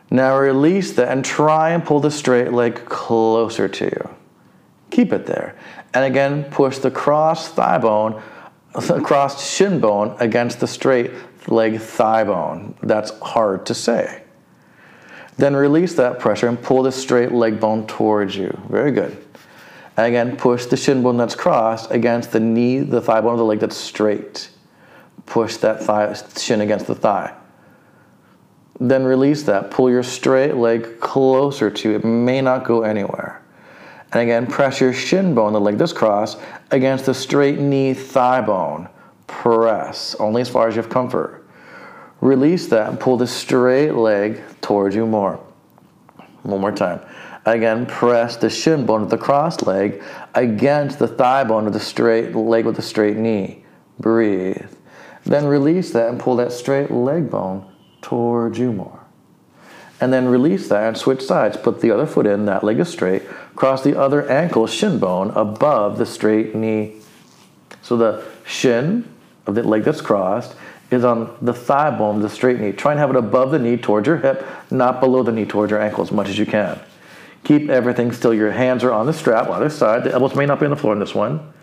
Now 0.10 0.40
release 0.40 0.94
that 0.94 1.10
and 1.10 1.24
try 1.24 1.70
and 1.70 1.86
pull 1.86 2.00
the 2.00 2.10
straight 2.10 2.52
leg 2.52 2.84
closer 2.86 3.68
to 3.68 3.86
you. 3.86 4.10
Keep 4.90 5.14
it 5.14 5.28
there. 5.28 5.56
And 5.94 6.04
again, 6.04 6.46
push 6.46 6.80
the 6.80 6.90
crossed 6.90 7.54
thigh 7.54 7.78
bone, 7.78 8.24
crossed 9.04 9.46
shin 9.46 9.80
bone 9.80 10.18
against 10.20 10.62
the 10.62 10.68
straight 10.68 11.12
leg 11.48 11.80
thigh 11.80 12.24
bone. 12.24 12.74
That's 12.82 13.12
hard 13.20 13.68
to 13.68 13.76
say. 13.76 14.24
Then 15.38 15.56
release 15.56 15.94
that 15.96 16.20
pressure 16.20 16.48
and 16.48 16.62
pull 16.62 16.84
the 16.84 16.92
straight 16.92 17.32
leg 17.32 17.60
bone 17.60 17.86
towards 17.88 18.36
you. 18.36 18.58
Very 18.70 18.92
good. 18.92 19.24
And 19.96 20.06
Again, 20.06 20.36
push 20.36 20.66
the 20.66 20.78
shin 20.78 21.02
bone 21.02 21.18
that's 21.18 21.36
crossed 21.36 21.92
against 21.92 22.32
the 22.32 22.40
knee, 22.40 22.80
the 22.80 23.02
thigh 23.02 23.22
bone 23.22 23.34
of 23.34 23.40
the 23.40 23.46
leg 23.46 23.60
that's 23.60 23.78
straight. 23.78 24.50
Push 25.26 25.58
that 25.58 25.84
thigh, 25.84 26.16
shin 26.38 26.62
against 26.62 26.88
the 26.88 26.96
thigh. 26.96 27.36
Then 28.80 29.06
release 29.06 29.44
that. 29.44 29.72
Pull 29.72 29.90
your 29.90 30.04
straight 30.04 30.56
leg 30.56 31.00
closer 31.00 31.70
to 31.70 31.90
you. 31.90 31.96
It 31.96 32.06
may 32.06 32.42
not 32.42 32.64
go 32.64 32.84
anywhere. 32.84 33.42
And 34.14 34.22
again, 34.22 34.48
press 34.48 34.80
your 34.80 34.94
shin 34.94 35.36
bone, 35.36 35.54
the 35.54 35.60
leg 35.60 35.78
that's 35.78 35.94
crossed, 35.94 36.40
against 36.72 37.08
the 37.08 37.14
straight 37.14 37.60
knee 37.60 37.94
thigh 37.94 38.42
bone. 38.42 38.88
Press, 39.26 40.16
only 40.20 40.42
as 40.42 40.50
far 40.50 40.68
as 40.68 40.76
you 40.76 40.82
have 40.82 40.92
comfort. 40.92 41.47
Release 42.22 42.68
that 42.68 42.90
and 42.90 43.00
pull 43.00 43.18
the 43.18 43.28
straight 43.28 43.92
leg 43.92 44.42
towards 44.62 44.96
you 44.96 45.06
more. 45.06 45.40
One 46.44 46.62
more 46.62 46.72
time. 46.72 47.02
Again, 47.46 47.86
press 47.86 48.36
the 48.36 48.50
shin 48.50 48.86
bone 48.86 49.04
of 49.04 49.10
the 49.10 49.18
crossed 49.18 49.66
leg 49.66 50.04
against 50.34 51.00
the 51.00 51.08
thigh 51.08 51.44
bone 51.44 51.68
of 51.68 51.74
the 51.74 51.80
straight 51.80 52.36
leg 52.36 52.66
with 52.66 52.76
the 52.76 52.82
straight 52.82 53.18
knee. 53.18 53.64
Breathe. 54.00 54.72
Then 55.24 55.46
release 55.46 55.92
that 55.92 56.10
and 56.10 56.20
pull 56.20 56.36
that 56.38 56.52
straight 56.52 56.92
leg 56.92 57.30
bone 57.30 57.70
towards 58.02 58.58
you 58.60 58.74
more. 58.74 59.02
And 60.00 60.14
then 60.14 60.28
release 60.28 60.68
that 60.70 60.88
and 60.88 60.98
switch 60.98 61.22
sides. 61.24 61.58
Put 61.58 61.82
the 61.82 61.92
other 61.92 62.06
foot 62.06 62.28
in, 62.28 62.46
that 62.46 62.64
leg 62.64 62.80
is 62.80 62.90
straight. 62.90 63.28
Cross 63.56 63.84
the 63.84 64.00
other 64.00 64.30
ankle 64.30 64.68
shin 64.68 65.00
bone 65.00 65.32
above 65.32 65.98
the 65.98 66.06
straight 66.06 66.54
knee. 66.54 67.02
So 67.82 67.98
the 67.98 68.24
shin 68.46 69.10
of 69.46 69.56
the 69.56 69.64
leg 69.64 69.84
that's 69.84 70.02
crossed 70.02 70.56
is 70.90 71.04
on 71.04 71.36
the 71.42 71.54
thigh 71.54 71.96
bone, 71.96 72.22
the 72.22 72.30
straight 72.30 72.60
knee. 72.60 72.72
Try 72.72 72.92
and 72.92 73.00
have 73.00 73.10
it 73.10 73.16
above 73.16 73.52
the 73.52 73.60
knee 73.60 73.78
towards 73.78 74.08
your 74.08 74.18
hip, 74.18 74.46
not 74.72 75.00
below 75.00 75.24
the 75.24 75.32
knee 75.32 75.46
towards 75.46 75.72
your 75.72 75.82
ankle 75.82 76.04
as 76.04 76.12
much 76.12 76.30
as 76.30 76.38
you 76.38 76.46
can. 76.46 76.80
Keep 77.44 77.70
everything 77.70 78.12
still. 78.12 78.34
Your 78.34 78.52
hands 78.52 78.84
are 78.84 78.92
on 78.92 79.06
the 79.06 79.14
strap, 79.14 79.50
either 79.50 79.70
side. 79.70 80.04
The 80.04 80.12
elbows 80.12 80.36
may 80.36 80.46
not 80.46 80.60
be 80.60 80.66
on 80.66 80.72
the 80.72 80.78
floor 80.78 80.94
in 80.94 81.00
this 81.00 81.16
one. 81.16 81.54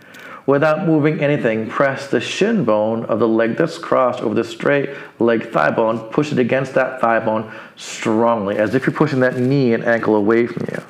Without 0.46 0.86
moving 0.86 1.20
anything, 1.20 1.70
press 1.70 2.06
the 2.08 2.20
shin 2.20 2.64
bone 2.64 3.04
of 3.06 3.18
the 3.18 3.28
leg 3.28 3.56
that's 3.56 3.78
crossed 3.78 4.20
over 4.20 4.34
the 4.34 4.44
straight 4.44 4.90
leg 5.18 5.50
thigh 5.50 5.70
bone. 5.70 6.00
Push 6.10 6.32
it 6.32 6.38
against 6.38 6.74
that 6.74 7.00
thigh 7.00 7.20
bone 7.20 7.50
strongly, 7.76 8.58
as 8.58 8.74
if 8.74 8.86
you're 8.86 8.94
pushing 8.94 9.20
that 9.20 9.38
knee 9.38 9.72
and 9.72 9.84
ankle 9.84 10.14
away 10.14 10.46
from 10.46 10.66
you. 10.70 10.82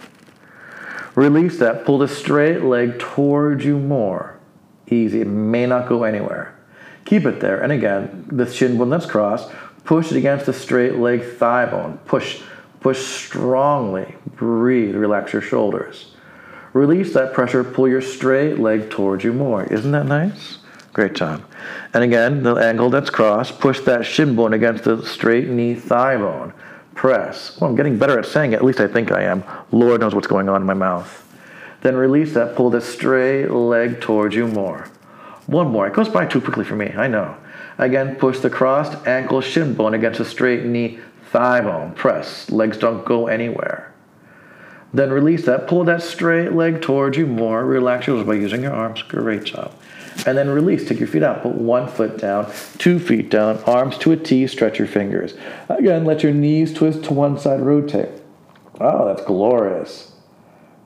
Release 1.14 1.58
that. 1.58 1.84
Pull 1.84 1.98
the 1.98 2.08
straight 2.08 2.62
leg 2.62 2.98
towards 2.98 3.64
you 3.64 3.78
more. 3.78 4.38
Easy. 4.88 5.20
It 5.20 5.28
may 5.28 5.66
not 5.66 5.88
go 5.88 6.02
anywhere. 6.02 6.53
Keep 7.04 7.26
it 7.26 7.40
there. 7.40 7.60
And 7.62 7.72
again, 7.72 8.26
the 8.30 8.50
shin 8.50 8.78
bone 8.78 8.90
that's 8.90 9.06
crossed, 9.06 9.50
push 9.84 10.10
it 10.10 10.16
against 10.16 10.46
the 10.46 10.52
straight 10.52 10.96
leg 10.96 11.22
thigh 11.22 11.66
bone. 11.66 11.98
Push, 12.06 12.42
push 12.80 12.98
strongly. 13.04 14.14
Breathe, 14.36 14.94
relax 14.94 15.32
your 15.32 15.42
shoulders. 15.42 16.12
Release 16.72 17.12
that 17.14 17.32
pressure, 17.32 17.62
pull 17.62 17.88
your 17.88 18.00
straight 18.00 18.58
leg 18.58 18.90
towards 18.90 19.22
you 19.22 19.32
more. 19.32 19.64
Isn't 19.64 19.92
that 19.92 20.06
nice? 20.06 20.58
Great 20.92 21.14
job. 21.14 21.44
And 21.92 22.02
again, 22.04 22.42
the 22.42 22.54
angle 22.54 22.90
that's 22.90 23.10
crossed, 23.10 23.60
push 23.60 23.80
that 23.80 24.06
shin 24.06 24.34
bone 24.34 24.54
against 24.54 24.84
the 24.84 25.04
straight 25.04 25.48
knee 25.48 25.74
thigh 25.74 26.16
bone. 26.16 26.52
Press. 26.94 27.60
Well, 27.60 27.70
I'm 27.70 27.76
getting 27.76 27.98
better 27.98 28.18
at 28.18 28.26
saying 28.26 28.52
it, 28.52 28.56
at 28.56 28.64
least 28.64 28.80
I 28.80 28.86
think 28.86 29.12
I 29.12 29.22
am. 29.22 29.44
Lord 29.72 30.00
knows 30.00 30.14
what's 30.14 30.26
going 30.26 30.48
on 30.48 30.60
in 30.60 30.66
my 30.66 30.74
mouth. 30.74 31.20
Then 31.82 31.96
release 31.96 32.32
that, 32.34 32.56
pull 32.56 32.70
the 32.70 32.80
straight 32.80 33.50
leg 33.50 34.00
towards 34.00 34.34
you 34.34 34.46
more. 34.46 34.88
One 35.46 35.68
more. 35.68 35.87
It 35.87 35.94
goes 35.94 36.09
by 36.09 36.26
too 36.26 36.40
quickly 36.40 36.64
for 36.64 36.76
me, 36.76 36.92
I 36.96 37.07
know. 37.07 37.37
Again, 37.78 38.16
push 38.16 38.38
the 38.38 38.50
crossed 38.50 39.07
ankle 39.07 39.40
shin 39.40 39.74
bone 39.74 39.94
against 39.94 40.18
the 40.18 40.24
straight 40.24 40.64
knee 40.64 41.00
thigh 41.30 41.61
bone. 41.61 41.92
Press. 41.94 42.50
Legs 42.50 42.78
don't 42.78 43.04
go 43.04 43.26
anywhere. 43.26 43.92
Then 44.92 45.11
release 45.11 45.44
that. 45.46 45.66
Pull 45.66 45.85
that 45.85 46.02
straight 46.02 46.52
leg 46.52 46.80
towards 46.80 47.18
you 47.18 47.26
more. 47.26 47.64
Relax 47.64 48.07
your 48.07 48.16
shoulders 48.16 48.28
by 48.28 48.40
using 48.40 48.62
your 48.62 48.72
arms. 48.72 49.02
Great 49.02 49.42
job. 49.42 49.74
And 50.24 50.38
then 50.38 50.48
release. 50.48 50.87
Take 50.88 51.00
your 51.00 51.09
feet 51.09 51.24
out. 51.24 51.42
Put 51.42 51.57
one 51.57 51.88
foot 51.88 52.18
down, 52.18 52.50
two 52.78 53.00
feet 53.00 53.28
down, 53.28 53.59
arms 53.64 53.98
to 53.98 54.12
a 54.12 54.16
T. 54.16 54.46
Stretch 54.46 54.78
your 54.78 54.87
fingers. 54.87 55.35
Again, 55.68 56.04
let 56.04 56.22
your 56.22 56.33
knees 56.33 56.72
twist 56.72 57.02
to 57.04 57.12
one 57.12 57.37
side. 57.37 57.61
Rotate. 57.61 58.22
Oh, 58.80 59.09
that's 59.09 59.24
glorious. 59.24 60.12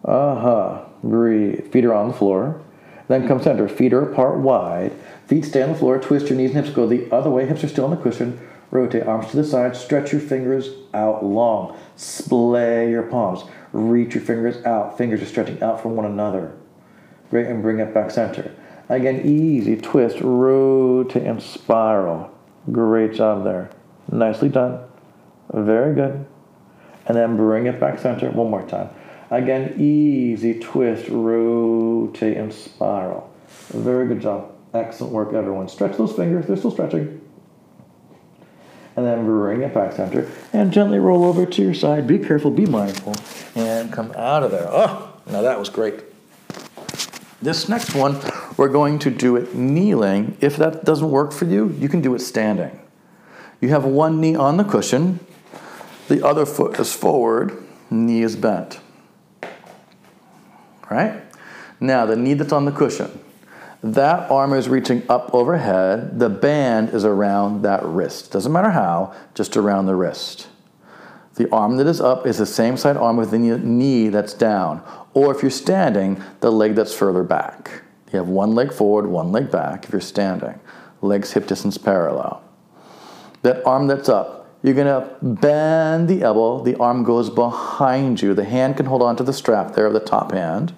Uh 0.03 0.35
huh. 0.37 0.85
Breathe. 1.05 1.71
Feet 1.71 1.85
are 1.85 1.93
on 1.93 2.09
the 2.09 2.15
floor. 2.15 2.63
Then 3.09 3.27
come 3.27 3.43
center. 3.43 3.69
Feet 3.69 3.93
are 3.93 4.13
apart 4.13 4.39
wide. 4.39 4.93
Feet 5.27 5.45
stay 5.45 5.63
on 5.63 5.73
the 5.73 5.79
floor. 5.79 5.99
Twist 5.99 6.29
your 6.29 6.39
knees 6.39 6.55
and 6.55 6.65
hips. 6.65 6.75
Go 6.75 6.87
the 6.87 7.11
other 7.11 7.31
way. 7.31 7.47
Hips 7.47 7.65
are 7.65 7.69
still 7.69 7.85
on 7.85 7.91
the 7.91 7.97
cushion. 7.97 8.39
Rotate 8.71 9.07
arms 9.07 9.31
to 9.31 9.37
the 9.37 9.45
side, 9.45 9.75
stretch 9.75 10.13
your 10.13 10.21
fingers 10.21 10.71
out 10.93 11.25
long. 11.25 11.77
Splay 11.97 12.91
your 12.91 13.05
palms. 13.05 13.45
Reach 13.73 14.15
your 14.15 14.23
fingers 14.23 14.63
out. 14.65 14.99
Fingers 14.99 15.23
are 15.23 15.27
stretching 15.27 15.63
out 15.63 15.81
from 15.81 15.97
one 15.97 16.05
another. 16.05 16.53
Great, 17.31 17.47
and 17.47 17.63
bring 17.63 17.79
it 17.79 17.95
back 17.95 18.11
center. 18.11 18.55
Again, 18.89 19.27
easy 19.27 19.77
twist, 19.77 20.21
rotate 20.21 21.25
and 21.25 21.43
spiral. 21.43 22.31
Great 22.71 23.15
job 23.15 23.45
there. 23.45 23.71
Nicely 24.11 24.49
done. 24.49 24.81
Very 25.53 25.95
good. 25.95 26.27
And 27.07 27.17
then 27.17 27.37
bring 27.37 27.67
it 27.67 27.81
back 27.81 27.99
center 27.99 28.31
one 28.31 28.51
more 28.51 28.67
time. 28.67 28.91
Again, 29.31 29.75
easy 29.79 30.59
twist, 30.59 31.09
rotate 31.09 32.37
and 32.37 32.53
spiral. 32.53 33.31
Very 33.69 34.09
good 34.09 34.21
job. 34.21 34.53
Excellent 34.73 35.13
work, 35.13 35.35
everyone. 35.35 35.69
Stretch 35.69 35.97
those 35.97 36.13
fingers, 36.13 36.47
they're 36.47 36.57
still 36.57 36.71
stretching. 36.71 37.21
And 38.97 39.07
then 39.07 39.25
bring 39.25 39.63
it 39.63 39.73
back 39.73 39.93
center 39.93 40.29
and 40.53 40.73
gently 40.73 40.99
roll 40.99 41.25
over 41.25 41.47
to 41.47 41.63
your 41.63 41.75
side. 41.75 42.07
Be 42.07 42.19
careful, 42.19 42.51
be 42.51 42.67
mindful, 42.67 43.15
and 43.55 43.93
come 43.93 44.13
out 44.17 44.43
of 44.43 44.51
there. 44.51 44.67
Oh, 44.69 45.13
now 45.27 45.43
that 45.43 45.59
was 45.59 45.69
great. 45.69 46.03
This 47.41 47.69
next 47.69 47.95
one, 47.95 48.19
we're 48.57 48.69
going 48.69 48.99
to 49.01 49.11
do 49.11 49.37
it 49.37 49.55
kneeling. 49.55 50.37
If 50.41 50.57
that 50.57 50.85
doesn't 50.85 51.11
work 51.11 51.33
for 51.33 51.45
you, 51.45 51.69
you 51.79 51.89
can 51.89 52.01
do 52.01 52.15
it 52.15 52.21
standing. 52.21 52.81
You 53.61 53.69
have 53.69 53.85
one 53.85 54.21
knee 54.21 54.35
on 54.35 54.57
the 54.57 54.65
cushion, 54.65 55.21
the 56.09 56.27
other 56.27 56.45
foot 56.47 56.81
is 56.81 56.93
forward, 56.93 57.63
knee 57.91 58.23
is 58.23 58.35
bent. 58.35 58.81
Right? 60.91 61.23
Now, 61.81 62.07
the 62.07 62.17
knee 62.17 62.35
that's 62.35 62.53
on 62.53 62.65
the 62.65 62.73
cushion, 62.73 63.21
that 63.83 64.31
arm 64.31 64.53
is 64.53 64.69
reaching 64.69 65.03
up 65.09 65.33
overhead. 65.33 66.19
The 66.19 66.29
band 66.29 66.91
is 66.91 67.05
around 67.05 67.63
that 67.63 67.85
wrist. 67.85 68.33
Doesn't 68.33 68.53
matter 68.53 68.71
how, 68.71 69.15
just 69.35 69.57
around 69.57 69.87
the 69.87 69.95
wrist. 69.95 70.49
The 71.37 71.49
arm 71.53 71.77
that 71.77 71.87
is 71.87 72.01
up 72.01 72.27
is 72.27 72.39
the 72.39 72.47
same 72.47 72.77
side 72.77 72.97
arm 72.97 73.17
with 73.17 73.31
the 73.31 73.39
knee 73.39 74.09
that's 74.09 74.35
down. 74.35 74.83
Or 75.15 75.33
if 75.35 75.43
you're 75.43 75.51
standing, 75.53 76.21
the 76.41 76.51
leg 76.51 76.75
that's 76.75 76.95
further 76.95 77.23
back. 77.23 77.83
You 78.13 78.19
have 78.19 78.29
one 78.29 78.55
leg 78.55 78.73
forward, 78.73 79.07
one 79.07 79.31
leg 79.31 79.51
back 79.51 79.85
if 79.85 79.93
you're 79.93 80.01
standing. 80.01 80.59
Legs 81.01 81.33
hip 81.33 81.47
distance 81.47 81.79
parallel. 81.79 82.43
That 83.43 83.65
arm 83.65 83.87
that's 83.87 84.09
up, 84.09 84.38
you're 84.63 84.75
gonna 84.75 85.17
bend 85.23 86.09
the 86.09 86.23
elbow, 86.23 86.63
the 86.63 86.77
arm 86.77 87.05
goes 87.05 87.31
behind 87.31 88.21
you. 88.21 88.35
The 88.35 88.45
hand 88.45 88.77
can 88.77 88.87
hold 88.87 89.03
on 89.03 89.17
to 89.17 89.23
the 89.23 89.33
strap 89.33 89.75
there 89.75 89.87
of 89.87 89.93
the 89.93 90.01
top 90.01 90.33
hand 90.33 90.75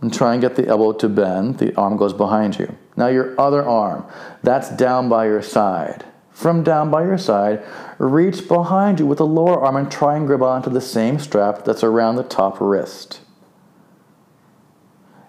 and 0.00 0.12
try 0.12 0.32
and 0.32 0.40
get 0.40 0.56
the 0.56 0.66
elbow 0.66 0.92
to 0.92 1.08
bend. 1.08 1.58
The 1.58 1.74
arm 1.76 1.96
goes 1.96 2.12
behind 2.12 2.58
you. 2.58 2.76
Now, 2.96 3.08
your 3.08 3.38
other 3.38 3.62
arm, 3.62 4.06
that's 4.42 4.70
down 4.70 5.08
by 5.08 5.26
your 5.26 5.42
side. 5.42 6.04
From 6.30 6.62
down 6.62 6.90
by 6.90 7.04
your 7.04 7.18
side, 7.18 7.62
reach 7.98 8.48
behind 8.48 8.98
you 8.98 9.06
with 9.06 9.18
the 9.18 9.26
lower 9.26 9.60
arm 9.60 9.76
and 9.76 9.90
try 9.90 10.16
and 10.16 10.26
grab 10.26 10.42
onto 10.42 10.70
the 10.70 10.80
same 10.80 11.18
strap 11.18 11.64
that's 11.64 11.84
around 11.84 12.16
the 12.16 12.22
top 12.22 12.60
wrist. 12.60 13.20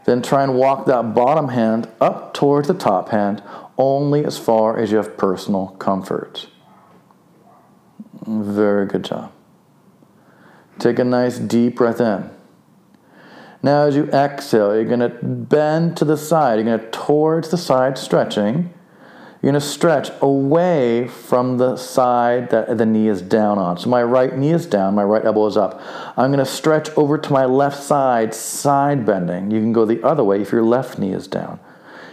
Then 0.06 0.22
try 0.22 0.44
and 0.44 0.56
walk 0.56 0.86
that 0.86 1.14
bottom 1.14 1.50
hand 1.50 1.90
up 2.00 2.34
towards 2.34 2.70
the 2.70 2.74
top 2.74 3.10
hand 3.10 3.44
only 3.78 4.24
as 4.24 4.38
far 4.38 4.78
as 4.78 4.92
you 4.92 4.98
have 4.98 5.18
personal 5.18 5.68
comfort. 5.80 6.48
Very 8.26 8.86
good 8.86 9.04
job. 9.04 9.32
Take 10.80 11.00
a 11.00 11.04
nice 11.04 11.38
deep 11.40 11.76
breath 11.76 12.00
in. 12.00 12.30
Now, 13.64 13.84
as 13.84 13.96
you 13.96 14.06
exhale, 14.06 14.74
you're 14.76 14.86
going 14.86 15.00
to 15.00 15.10
bend 15.10 15.98
to 15.98 16.06
the 16.06 16.18
side. 16.18 16.56
You're 16.56 16.78
going 16.78 16.80
to 16.80 16.90
towards 16.90 17.50
the 17.50 17.58
side, 17.58 17.98
stretching. 17.98 18.74
You're 19.42 19.52
going 19.52 19.62
to 19.62 19.68
stretch 19.68 20.12
away 20.22 21.08
from 21.08 21.58
the 21.58 21.76
side 21.76 22.50
that 22.52 22.78
the 22.78 22.86
knee 22.86 23.08
is 23.08 23.22
down 23.22 23.58
on. 23.58 23.78
So 23.78 23.90
my 23.90 24.04
right 24.04 24.36
knee 24.36 24.52
is 24.52 24.66
down, 24.68 24.94
my 24.94 25.04
right 25.04 25.26
elbow 25.26 25.48
is 25.48 25.58
up. 25.58 25.82
I'm 26.16 26.32
going 26.32 26.44
to 26.44 26.46
stretch 26.46 26.90
over 26.92 27.18
to 27.18 27.34
my 27.34 27.46
left 27.46 27.82
side, 27.82 28.36
side 28.36 29.06
bending. 29.06 29.50
You 29.50 29.60
can 29.60 29.74
go 29.74 29.86
the 29.86 30.04
other 30.04 30.24
way 30.24 30.42
if 30.42 30.52
your 30.52 30.64
left 30.64 31.00
knee 31.00 31.12
is 31.12 31.28
down. 31.28 31.60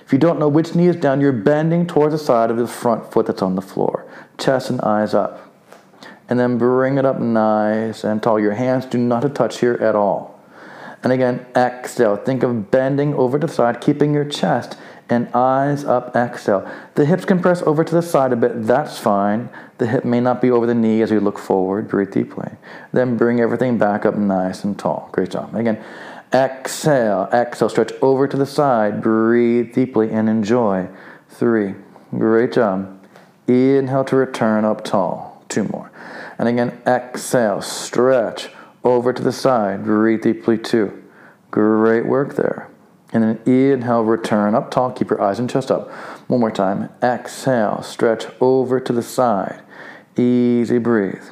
If 0.06 0.12
you 0.14 0.18
don't 0.18 0.38
know 0.38 0.48
which 0.48 0.74
knee 0.74 0.88
is 0.88 0.96
down, 0.96 1.20
you're 1.20 1.32
bending 1.32 1.86
towards 1.86 2.14
the 2.14 2.18
side 2.18 2.50
of 2.50 2.56
the 2.56 2.66
front 2.66 3.12
foot 3.12 3.26
that's 3.26 3.42
on 3.42 3.56
the 3.56 3.62
floor. 3.62 4.10
Chest 4.38 4.70
and 4.70 4.80
eyes 4.80 5.12
up. 5.12 5.47
And 6.28 6.38
then 6.38 6.58
bring 6.58 6.98
it 6.98 7.04
up 7.04 7.18
nice 7.18 8.04
and 8.04 8.22
tall. 8.22 8.38
Your 8.38 8.54
hands 8.54 8.86
do 8.86 8.98
not 8.98 9.34
touch 9.34 9.60
here 9.60 9.74
at 9.74 9.94
all. 9.94 10.38
And 11.02 11.12
again, 11.12 11.46
exhale. 11.56 12.16
Think 12.16 12.42
of 12.42 12.70
bending 12.70 13.14
over 13.14 13.38
to 13.38 13.46
the 13.46 13.52
side, 13.52 13.80
keeping 13.80 14.12
your 14.12 14.24
chest 14.24 14.76
and 15.10 15.28
eyes 15.34 15.84
up, 15.84 16.14
exhale. 16.14 16.70
The 16.94 17.06
hips 17.06 17.24
can 17.24 17.40
press 17.40 17.62
over 17.62 17.82
to 17.82 17.94
the 17.94 18.02
side 18.02 18.32
a 18.32 18.36
bit, 18.36 18.66
that's 18.66 18.98
fine. 18.98 19.48
The 19.78 19.86
hip 19.86 20.04
may 20.04 20.20
not 20.20 20.42
be 20.42 20.50
over 20.50 20.66
the 20.66 20.74
knee 20.74 21.02
as 21.02 21.10
you 21.10 21.20
look 21.20 21.38
forward, 21.38 21.88
breathe 21.88 22.12
deeply. 22.12 22.50
Then 22.92 23.16
bring 23.16 23.40
everything 23.40 23.78
back 23.78 24.04
up 24.04 24.16
nice 24.16 24.64
and 24.64 24.78
tall. 24.78 25.08
Great 25.12 25.30
job. 25.30 25.54
Again, 25.54 25.82
exhale, 26.32 27.28
exhale, 27.32 27.68
stretch 27.68 27.92
over 28.02 28.28
to 28.28 28.36
the 28.36 28.46
side, 28.46 29.00
breathe 29.00 29.72
deeply 29.72 30.10
and 30.10 30.28
enjoy. 30.28 30.88
Three, 31.30 31.74
great 32.10 32.52
job. 32.52 32.94
Inhale 33.46 34.04
to 34.04 34.16
return 34.16 34.64
up 34.64 34.84
tall. 34.84 35.42
Two 35.48 35.64
more. 35.64 35.90
And 36.38 36.48
again, 36.48 36.80
exhale, 36.86 37.60
stretch 37.60 38.50
over 38.84 39.12
to 39.12 39.22
the 39.22 39.32
side, 39.32 39.84
breathe 39.84 40.22
deeply 40.22 40.56
too. 40.56 41.02
Great 41.50 42.06
work 42.06 42.36
there. 42.36 42.70
And 43.12 43.24
then 43.24 43.40
inhale, 43.46 44.04
return 44.04 44.54
up 44.54 44.70
tall, 44.70 44.92
keep 44.92 45.10
your 45.10 45.20
eyes 45.20 45.38
and 45.38 45.48
chest 45.48 45.70
up. 45.70 45.90
One 46.28 46.40
more 46.40 46.50
time. 46.50 46.90
Exhale, 47.02 47.82
stretch 47.82 48.26
over 48.40 48.80
to 48.80 48.92
the 48.92 49.02
side. 49.02 49.62
Easy 50.16 50.78
breathe. 50.78 51.24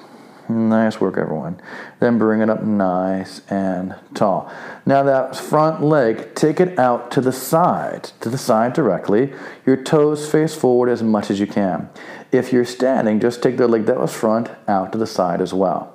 Nice 0.49 1.01
work, 1.01 1.19
everyone. 1.19 1.61
Then 1.99 2.19
bring 2.19 2.41
it 2.41 2.49
up 2.49 2.63
nice 2.63 3.41
and 3.51 3.97
tall. 4.15 4.53
Now, 4.85 5.03
that 5.03 5.35
front 5.35 5.83
leg, 5.83 6.35
take 6.37 6.61
it 6.61 6.79
out 6.79 7.11
to 7.13 7.21
the 7.21 7.33
side, 7.33 8.11
to 8.21 8.31
the 8.31 8.39
side 8.39 8.73
directly. 8.73 9.33
Your 9.65 9.77
toes 9.77 10.31
face 10.31 10.55
forward 10.55 10.89
as 10.89 11.03
much 11.03 11.31
as 11.31 11.41
you 11.41 11.49
can. 11.49 11.91
If 12.31 12.53
you're 12.53 12.65
standing, 12.65 13.19
just 13.19 13.43
take 13.43 13.57
the 13.57 13.67
leg 13.67 13.87
that 13.87 13.99
was 13.99 14.15
front 14.15 14.51
out 14.69 14.93
to 14.93 14.99
the 14.99 15.07
side 15.07 15.41
as 15.41 15.53
well. 15.53 15.93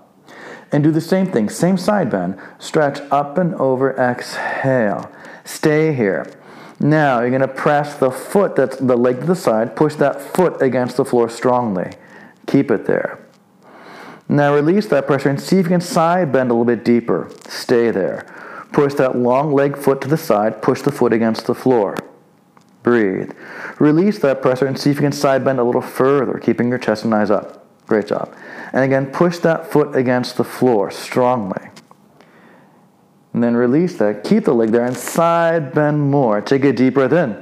And 0.72 0.84
do 0.84 0.92
the 0.92 1.02
same 1.02 1.28
thing, 1.28 1.50
same 1.50 1.78
side 1.78 2.10
bend. 2.10 2.38
Stretch 2.60 3.00
up 3.12 3.38
and 3.38 3.56
over, 3.56 3.96
exhale. 3.98 5.12
Stay 5.46 5.94
here. 5.94 6.32
Now 6.80 7.22
you're 7.22 7.30
going 7.30 7.42
to 7.42 7.48
press 7.48 7.96
the 7.96 8.12
foot, 8.12 8.56
that's 8.56 8.78
the 8.78 8.98
leg 8.98 9.20
to 9.22 9.26
the 9.28 9.36
side, 9.36 9.76
push 9.76 9.96
that 9.96 10.20
foot 10.20 10.62
against 10.62 10.98
the 10.98 11.06
floor 11.06 11.30
strongly. 11.30 11.92
Keep 12.48 12.72
it 12.72 12.86
there. 12.86 13.21
Now 14.32 14.56
release 14.56 14.88
that 14.88 15.08
pressure 15.08 15.28
and 15.28 15.42
see 15.42 15.58
if 15.58 15.66
you 15.66 15.72
can 15.72 15.82
side 15.82 16.32
bend 16.32 16.52
a 16.52 16.54
little 16.54 16.64
bit 16.64 16.86
deeper. 16.86 17.30
Stay 17.50 17.92
there. 17.92 18.26
Push 18.72 18.94
that 18.94 19.18
long 19.18 19.52
leg 19.52 19.76
foot 19.76 20.00
to 20.02 20.08
the 20.08 20.16
side, 20.16 20.62
push 20.62 20.82
the 20.82 20.92
foot 20.92 21.12
against 21.12 21.48
the 21.48 21.54
floor. 21.54 21.98
Breathe. 22.82 23.34
Release 23.78 24.20
that 24.20 24.42
pressure 24.42 24.68
and 24.68 24.80
see 24.80 24.90
if 24.90 24.96
you 24.96 25.02
can 25.02 25.12
side 25.12 25.44
bend 25.44 25.60
a 25.60 25.66
little 25.66 25.82
further, 25.82 26.40
keeping 26.40 26.70
your 26.70 26.78
chest 26.78 27.04
and 27.04 27.14
eyes 27.14 27.30
up. 27.30 27.68
Great 27.88 28.08
job. 28.08 28.34
And 28.72 28.86
again, 28.86 29.08
push 29.12 29.40
that 29.40 29.70
foot 29.70 29.98
against 29.98 30.38
the 30.38 30.46
floor 30.46 30.92
strongly. 30.92 31.70
And 33.34 33.44
then 33.44 33.58
release 33.58 33.98
that. 33.98 34.24
Keep 34.24 34.46
the 34.46 34.54
leg 34.54 34.70
there 34.70 34.86
and 34.86 34.96
side 34.96 35.74
bend 35.74 36.10
more. 36.10 36.40
Take 36.40 36.64
a 36.64 36.72
deep 36.72 36.94
breath 36.94 37.12
in. 37.12 37.36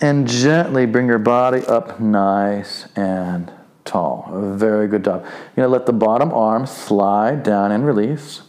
And 0.00 0.26
gently 0.26 0.84
bring 0.84 1.06
your 1.06 1.18
body 1.18 1.64
up 1.66 2.00
nice 2.00 2.88
and 2.96 3.52
tall. 3.84 4.30
Very 4.56 4.88
good 4.88 5.04
job. 5.04 5.22
You're 5.22 5.66
going 5.66 5.68
to 5.68 5.72
let 5.72 5.86
the 5.86 5.92
bottom 5.92 6.32
arm 6.32 6.66
slide 6.66 7.42
down 7.42 7.72
and 7.72 7.84
release. 7.84 8.42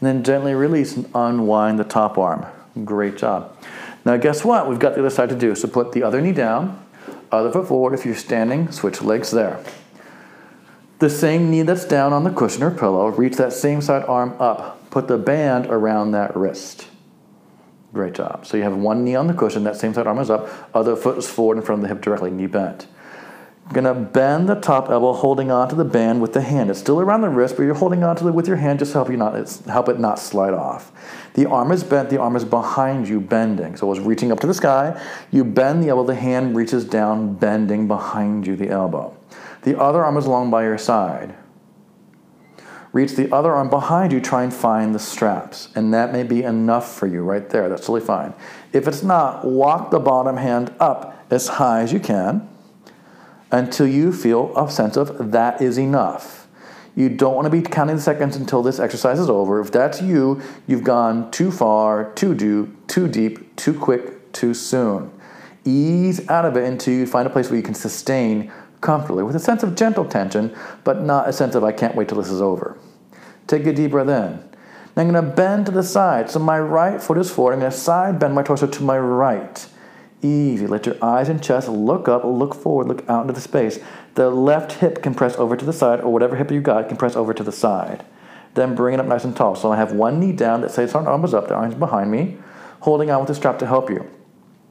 And 0.00 0.06
then 0.06 0.22
gently 0.22 0.54
release 0.54 0.96
and 0.96 1.08
unwind 1.14 1.78
the 1.78 1.84
top 1.84 2.18
arm. 2.18 2.46
Great 2.84 3.16
job. 3.16 3.56
Now, 4.04 4.16
guess 4.16 4.44
what? 4.44 4.68
We've 4.68 4.78
got 4.78 4.94
the 4.94 5.00
other 5.00 5.10
side 5.10 5.30
to 5.30 5.36
do. 5.36 5.54
So 5.54 5.68
put 5.68 5.92
the 5.92 6.02
other 6.02 6.20
knee 6.20 6.32
down, 6.32 6.84
other 7.32 7.50
foot 7.50 7.66
forward. 7.66 7.94
If 7.94 8.04
you're 8.04 8.14
standing, 8.14 8.70
switch 8.70 9.02
legs 9.02 9.30
there. 9.30 9.62
The 10.98 11.10
same 11.10 11.50
knee 11.50 11.62
that's 11.62 11.84
down 11.84 12.12
on 12.12 12.24
the 12.24 12.30
cushion 12.30 12.62
or 12.62 12.70
pillow, 12.70 13.08
reach 13.08 13.36
that 13.36 13.52
same 13.52 13.80
side 13.82 14.04
arm 14.04 14.34
up. 14.40 14.90
Put 14.90 15.08
the 15.08 15.18
band 15.18 15.66
around 15.66 16.12
that 16.12 16.34
wrist. 16.34 16.88
Great 17.92 18.14
job. 18.14 18.46
So 18.46 18.56
you 18.56 18.62
have 18.62 18.76
one 18.76 19.04
knee 19.04 19.14
on 19.14 19.26
the 19.26 19.34
cushion, 19.34 19.64
that 19.64 19.76
same 19.76 19.92
side 19.92 20.06
arm 20.06 20.18
is 20.18 20.30
up, 20.30 20.48
other 20.74 20.96
foot 20.96 21.18
is 21.18 21.28
forward 21.28 21.58
in 21.58 21.62
front 21.62 21.82
of 21.82 21.88
the 21.88 21.94
hip 21.94 22.02
directly, 22.02 22.30
knee 22.30 22.46
bent. 22.46 22.86
Gonna 23.72 23.94
bend 23.94 24.48
the 24.48 24.54
top 24.54 24.90
elbow, 24.90 25.12
holding 25.12 25.50
onto 25.50 25.74
the 25.74 25.84
band 25.84 26.22
with 26.22 26.32
the 26.32 26.40
hand. 26.40 26.70
It's 26.70 26.78
still 26.78 27.00
around 27.00 27.22
the 27.22 27.28
wrist, 27.28 27.56
but 27.56 27.64
you're 27.64 27.74
holding 27.74 28.04
onto 28.04 28.28
it 28.28 28.30
with 28.30 28.46
your 28.46 28.56
hand 28.56 28.78
just 28.78 28.92
to 28.92 28.98
help 28.98 29.10
you 29.10 29.16
not 29.16 29.34
help 29.66 29.88
it 29.88 29.98
not 29.98 30.20
slide 30.20 30.54
off. 30.54 30.92
The 31.34 31.46
arm 31.46 31.72
is 31.72 31.82
bent, 31.82 32.08
the 32.08 32.20
arm 32.20 32.36
is 32.36 32.44
behind 32.44 33.08
you, 33.08 33.20
bending. 33.20 33.76
So 33.76 33.90
it's 33.90 34.00
reaching 34.00 34.30
up 34.30 34.38
to 34.40 34.46
the 34.46 34.54
sky. 34.54 35.00
You 35.32 35.44
bend 35.44 35.82
the 35.82 35.88
elbow, 35.88 36.04
the 36.04 36.14
hand 36.14 36.54
reaches 36.56 36.84
down, 36.84 37.34
bending 37.34 37.88
behind 37.88 38.46
you, 38.46 38.54
the 38.54 38.70
elbow. 38.70 39.16
The 39.62 39.78
other 39.80 40.04
arm 40.04 40.16
is 40.16 40.26
along 40.26 40.50
by 40.50 40.62
your 40.62 40.78
side. 40.78 41.34
Reach 42.92 43.12
the 43.12 43.34
other 43.34 43.52
arm 43.52 43.68
behind 43.68 44.12
you, 44.12 44.20
try 44.20 44.44
and 44.44 44.54
find 44.54 44.94
the 44.94 44.98
straps. 45.00 45.68
And 45.74 45.92
that 45.92 46.12
may 46.12 46.22
be 46.22 46.44
enough 46.44 46.96
for 46.96 47.06
you 47.08 47.22
right 47.22 47.46
there. 47.50 47.68
That's 47.68 47.82
totally 47.82 48.00
fine. 48.00 48.32
If 48.72 48.86
it's 48.86 49.02
not, 49.02 49.44
walk 49.44 49.90
the 49.90 49.98
bottom 49.98 50.36
hand 50.36 50.72
up 50.78 51.26
as 51.30 51.48
high 51.48 51.82
as 51.82 51.92
you 51.92 51.98
can. 51.98 52.48
Until 53.50 53.86
you 53.86 54.12
feel 54.12 54.56
a 54.56 54.70
sense 54.70 54.96
of 54.96 55.32
that 55.32 55.60
is 55.60 55.78
enough. 55.78 56.46
You 56.94 57.10
don't 57.10 57.34
want 57.34 57.44
to 57.44 57.50
be 57.50 57.60
counting 57.60 57.96
the 57.96 58.02
seconds 58.02 58.36
until 58.36 58.62
this 58.62 58.80
exercise 58.80 59.18
is 59.18 59.28
over. 59.28 59.60
If 59.60 59.70
that's 59.70 60.00
you, 60.00 60.40
you've 60.66 60.82
gone 60.82 61.30
too 61.30 61.50
far, 61.50 62.12
too 62.14 62.34
deep, 62.34 62.86
too 62.86 63.06
deep, 63.06 63.54
too 63.56 63.74
quick, 63.74 64.32
too 64.32 64.54
soon. 64.54 65.12
Ease 65.64 66.26
out 66.28 66.44
of 66.44 66.56
it 66.56 66.64
until 66.64 66.94
you 66.94 67.06
find 67.06 67.26
a 67.26 67.30
place 67.30 67.50
where 67.50 67.56
you 67.56 67.62
can 67.62 67.74
sustain 67.74 68.50
comfortably 68.80 69.24
with 69.24 69.36
a 69.36 69.40
sense 69.40 69.62
of 69.62 69.74
gentle 69.74 70.06
tension, 70.06 70.56
but 70.84 71.02
not 71.02 71.28
a 71.28 71.32
sense 71.32 71.54
of 71.54 71.64
I 71.64 71.72
can't 71.72 71.94
wait 71.94 72.08
till 72.08 72.18
this 72.18 72.30
is 72.30 72.40
over. 72.40 72.78
Take 73.46 73.66
a 73.66 73.72
deep 73.72 73.90
breath 73.90 74.08
in. 74.08 74.42
Now 74.96 75.02
I'm 75.02 75.10
going 75.10 75.22
to 75.22 75.30
bend 75.30 75.66
to 75.66 75.72
the 75.72 75.82
side. 75.82 76.30
So 76.30 76.38
my 76.38 76.58
right 76.58 77.02
foot 77.02 77.18
is 77.18 77.30
forward. 77.30 77.52
I'm 77.52 77.60
going 77.60 77.70
to 77.70 77.76
side 77.76 78.18
bend 78.18 78.34
my 78.34 78.42
torso 78.42 78.66
to 78.66 78.82
my 78.82 78.98
right. 78.98 79.66
Easy. 80.22 80.66
Let 80.66 80.86
your 80.86 80.96
eyes 81.02 81.28
and 81.28 81.42
chest 81.42 81.68
look 81.68 82.08
up, 82.08 82.24
look 82.24 82.54
forward, 82.54 82.88
look 82.88 83.08
out 83.08 83.22
into 83.22 83.34
the 83.34 83.40
space. 83.40 83.78
The 84.14 84.30
left 84.30 84.72
hip 84.72 85.02
can 85.02 85.14
press 85.14 85.36
over 85.36 85.56
to 85.56 85.64
the 85.64 85.72
side, 85.72 86.00
or 86.00 86.12
whatever 86.12 86.36
hip 86.36 86.50
you 86.50 86.60
got 86.60 86.88
can 86.88 86.96
press 86.96 87.16
over 87.16 87.34
to 87.34 87.42
the 87.42 87.52
side. 87.52 88.04
Then 88.54 88.74
bring 88.74 88.94
it 88.94 89.00
up 89.00 89.06
nice 89.06 89.24
and 89.24 89.36
tall. 89.36 89.54
So 89.54 89.70
I 89.70 89.76
have 89.76 89.92
one 89.92 90.18
knee 90.18 90.32
down 90.32 90.62
that 90.62 90.70
says 90.70 90.94
arm 90.94 91.24
is 91.24 91.34
up, 91.34 91.48
the 91.48 91.54
arms 91.54 91.74
behind 91.74 92.10
me, 92.10 92.38
holding 92.80 93.10
on 93.10 93.20
with 93.20 93.28
the 93.28 93.34
strap 93.34 93.58
to 93.58 93.66
help 93.66 93.90
you. 93.90 94.08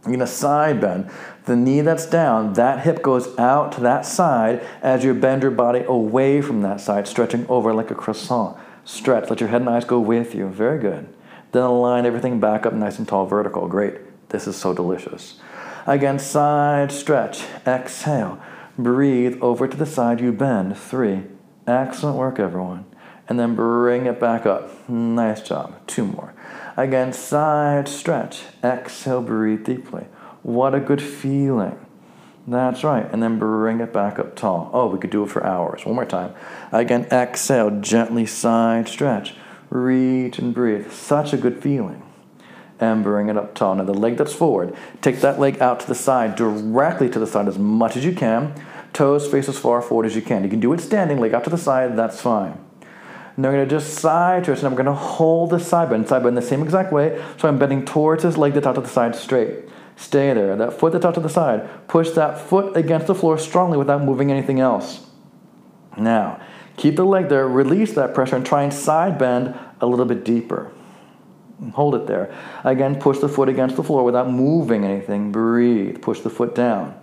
You're 0.08 0.18
to 0.18 0.28
side 0.28 0.82
bend. 0.82 1.10
The 1.46 1.56
knee 1.56 1.82
that's 1.82 2.06
down, 2.06 2.54
that 2.54 2.84
hip 2.84 3.02
goes 3.02 3.38
out 3.40 3.72
to 3.74 3.82
that 3.82 4.06
side 4.06 4.64
as 4.82 5.04
you 5.04 5.14
bend 5.14 5.42
your 5.42 5.52
body 5.52 5.84
away 5.88 6.42
from 6.42 6.62
that 6.62 6.80
side, 6.82 7.08
stretching 7.08 7.48
over 7.48 7.74
like 7.74 7.92
a 7.92 7.96
croissant. 7.96 8.58
Stretch. 8.84 9.30
Let 9.30 9.40
your 9.40 9.50
head 9.50 9.62
and 9.62 9.70
eyes 9.70 9.86
go 9.86 10.00
with 10.00 10.36
you. 10.36 10.48
Very 10.48 10.80
good. 10.80 11.08
Then 11.52 11.64
align 11.64 12.06
everything 12.06 12.40
back 12.40 12.66
up 12.68 12.74
nice 12.74 13.00
and 13.00 13.08
tall, 13.08 13.26
vertical. 13.26 13.68
Great. 13.68 13.96
This 14.30 14.48
is 14.48 14.56
so 14.56 14.74
delicious. 14.74 15.40
Again, 15.86 16.20
side 16.20 16.92
stretch. 16.92 17.46
Exhale. 17.66 18.42
Breathe 18.78 19.38
over 19.42 19.68
to 19.68 19.78
the 19.78 19.86
side 19.86 20.20
you 20.20 20.32
bend. 20.32 20.78
Three. 20.78 21.24
Excellent 21.68 22.18
work, 22.18 22.40
everyone. 22.40 22.86
And 23.28 23.40
then 23.40 23.56
bring 23.56 24.06
it 24.06 24.20
back 24.20 24.46
up. 24.46 24.90
Nice 24.90 25.42
job. 25.42 25.76
Two 25.88 26.06
more. 26.06 26.34
Again, 26.78 27.14
side 27.14 27.88
stretch. 27.88 28.44
Exhale, 28.64 29.22
breathe 29.22 29.66
deeply. 29.66 30.06
What 30.44 30.76
a 30.76 30.80
good 30.80 31.02
feeling. 31.02 31.80
That's 32.48 32.84
right. 32.84 33.12
And 33.12 33.24
then 33.24 33.40
bring 33.40 33.80
it 33.80 33.92
back 33.92 34.20
up 34.20 34.36
tall. 34.36 34.70
Oh, 34.74 34.88
we 34.88 35.00
could 35.00 35.10
do 35.10 35.24
it 35.24 35.30
for 35.30 35.44
hours. 35.44 35.86
One 35.86 35.96
more 35.96 36.06
time. 36.06 36.36
Again, 36.72 37.06
exhale, 37.12 37.80
gently 37.82 38.26
side 38.26 38.88
stretch. 38.88 39.36
Reach 39.70 40.38
and 40.38 40.54
breathe. 40.54 40.92
Such 40.92 41.34
a 41.34 41.38
good 41.38 41.64
feeling. 41.64 42.04
And 42.80 43.04
bring 43.04 43.30
it 43.30 43.38
up 43.38 43.56
tall. 43.56 43.76
Now, 43.76 43.86
the 43.86 43.94
leg 43.94 44.18
that's 44.18 44.34
forward, 44.34 44.76
take 45.02 45.22
that 45.22 45.40
leg 45.40 45.62
out 45.62 45.80
to 45.80 45.88
the 45.88 45.96
side, 45.96 46.36
directly 46.36 47.10
to 47.10 47.20
the 47.20 47.28
side 47.28 47.48
as 47.48 47.58
much 47.58 47.96
as 47.96 48.04
you 48.04 48.14
can. 48.14 48.54
Toes 48.92 49.28
face 49.28 49.48
as 49.48 49.58
far 49.58 49.82
forward 49.82 50.06
as 50.06 50.16
you 50.16 50.22
can. 50.22 50.44
You 50.44 50.50
can 50.50 50.60
do 50.60 50.74
it 50.74 50.82
standing, 50.82 51.20
leg 51.20 51.34
out 51.34 51.46
to 51.46 51.50
the 51.50 51.58
side, 51.58 51.96
that's 51.96 52.20
fine. 52.20 52.58
Now 53.38 53.50
I'm 53.50 53.56
going 53.56 53.68
to 53.68 53.76
just 53.76 53.96
side 53.96 54.46
twist, 54.46 54.64
and 54.64 54.68
I'm 54.68 54.76
going 54.76 54.86
to 54.86 54.94
hold 54.94 55.50
the 55.50 55.60
side 55.60 55.90
bend, 55.90 56.08
side 56.08 56.24
bend 56.24 56.38
the 56.38 56.42
same 56.42 56.62
exact 56.62 56.94
way. 56.94 57.22
So 57.38 57.48
I'm 57.48 57.58
bending 57.58 57.86
towards 57.86 58.24
this 58.24 58.38
leg 58.38 58.54
that's 58.54 58.66
out 58.66 58.76
to 58.76 58.82
the 58.82 58.88
side 58.88 59.16
straight. 59.16 59.66
Stay 59.98 60.34
there. 60.34 60.56
That 60.56 60.74
foot 60.74 60.94
that's 60.94 61.06
out 61.06 61.16
to 61.16 61.22
the 61.22 61.30
side. 61.30 61.88
Push 61.88 62.12
that 62.12 62.40
foot 62.40 62.76
against 62.76 63.08
the 63.08 63.16
floor 63.16 63.38
strongly 63.38 63.78
without 63.78 64.04
moving 64.04 64.32
anything 64.32 64.60
else. 64.60 65.06
Now, 65.98 66.42
keep 66.78 66.96
the 66.96 67.06
leg 67.06 67.30
there, 67.30 67.48
release 67.48 67.94
that 67.94 68.14
pressure, 68.14 68.36
and 68.36 68.46
try 68.46 68.64
and 68.64 68.74
side 68.74 69.18
bend 69.18 69.58
a 69.80 69.86
little 69.86 70.06
bit 70.06 70.26
deeper. 70.26 70.72
Hold 71.74 71.96
it 71.96 72.08
there. 72.08 72.34
Again, 72.64 73.00
push 73.00 73.20
the 73.20 73.30
foot 73.30 73.50
against 73.50 73.76
the 73.76 73.84
floor 73.84 74.04
without 74.04 74.30
moving 74.30 74.84
anything. 74.84 75.32
Breathe. 75.32 76.02
Push 76.02 76.22
the 76.22 76.30
foot 76.30 76.54
down. 76.54 77.00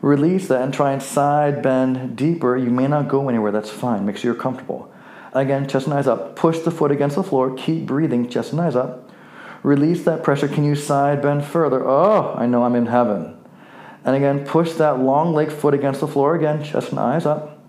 Release 0.00 0.48
that 0.48 0.62
and 0.62 0.72
try 0.72 0.92
and 0.92 1.02
side 1.02 1.62
bend 1.62 2.16
deeper. 2.16 2.56
You 2.56 2.70
may 2.70 2.86
not 2.86 3.08
go 3.08 3.28
anywhere, 3.28 3.52
that's 3.52 3.70
fine. 3.70 4.06
Make 4.06 4.16
sure 4.16 4.32
you're 4.32 4.40
comfortable. 4.40 4.92
Again, 5.32 5.68
chest 5.68 5.86
and 5.86 5.94
eyes 5.94 6.06
up. 6.06 6.36
Push 6.36 6.60
the 6.60 6.70
foot 6.70 6.90
against 6.90 7.16
the 7.16 7.22
floor. 7.22 7.54
Keep 7.56 7.86
breathing, 7.86 8.28
chest 8.28 8.52
and 8.52 8.60
eyes 8.60 8.76
up. 8.76 9.10
Release 9.62 10.04
that 10.04 10.22
pressure. 10.22 10.48
Can 10.48 10.64
you 10.64 10.74
side 10.74 11.20
bend 11.20 11.44
further? 11.44 11.86
Oh, 11.86 12.34
I 12.36 12.46
know 12.46 12.62
I'm 12.62 12.74
in 12.74 12.86
heaven. 12.86 13.36
And 14.04 14.14
again, 14.14 14.46
push 14.46 14.72
that 14.74 15.00
long 15.00 15.34
leg 15.34 15.50
foot 15.50 15.74
against 15.74 16.00
the 16.00 16.06
floor 16.06 16.36
again, 16.36 16.62
chest 16.62 16.90
and 16.90 17.00
eyes 17.00 17.26
up. 17.26 17.60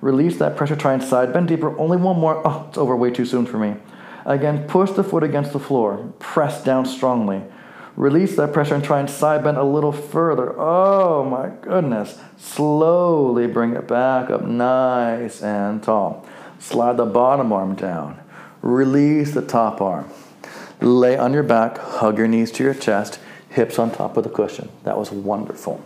Release 0.00 0.38
that 0.38 0.56
pressure. 0.56 0.76
Try 0.76 0.92
and 0.92 1.02
side 1.02 1.32
bend 1.32 1.48
deeper. 1.48 1.76
Only 1.78 1.96
one 1.96 2.18
more. 2.18 2.40
Oh, 2.46 2.66
it's 2.68 2.78
over 2.78 2.94
way 2.94 3.10
too 3.10 3.24
soon 3.24 3.46
for 3.46 3.58
me. 3.58 3.74
Again, 4.24 4.66
push 4.66 4.90
the 4.92 5.04
foot 5.04 5.22
against 5.22 5.52
the 5.52 5.58
floor. 5.58 6.12
Press 6.18 6.62
down 6.64 6.86
strongly. 6.86 7.42
Release 7.96 8.34
that 8.36 8.52
pressure 8.52 8.74
and 8.74 8.82
try 8.82 8.98
and 8.98 9.08
side 9.08 9.44
bend 9.44 9.56
a 9.56 9.62
little 9.62 9.92
further. 9.92 10.58
Oh 10.58 11.24
my 11.24 11.50
goodness. 11.60 12.18
Slowly 12.36 13.46
bring 13.46 13.74
it 13.74 13.86
back 13.86 14.30
up 14.30 14.42
nice 14.42 15.42
and 15.42 15.82
tall. 15.82 16.26
Slide 16.58 16.96
the 16.96 17.06
bottom 17.06 17.52
arm 17.52 17.76
down. 17.76 18.18
Release 18.62 19.32
the 19.32 19.42
top 19.42 19.80
arm. 19.80 20.10
Lay 20.80 21.16
on 21.16 21.32
your 21.32 21.42
back, 21.42 21.78
hug 21.78 22.18
your 22.18 22.26
knees 22.26 22.50
to 22.52 22.64
your 22.64 22.74
chest, 22.74 23.20
hips 23.48 23.78
on 23.78 23.92
top 23.92 24.16
of 24.16 24.24
the 24.24 24.30
cushion. 24.30 24.70
That 24.82 24.98
was 24.98 25.10
wonderful. 25.10 25.80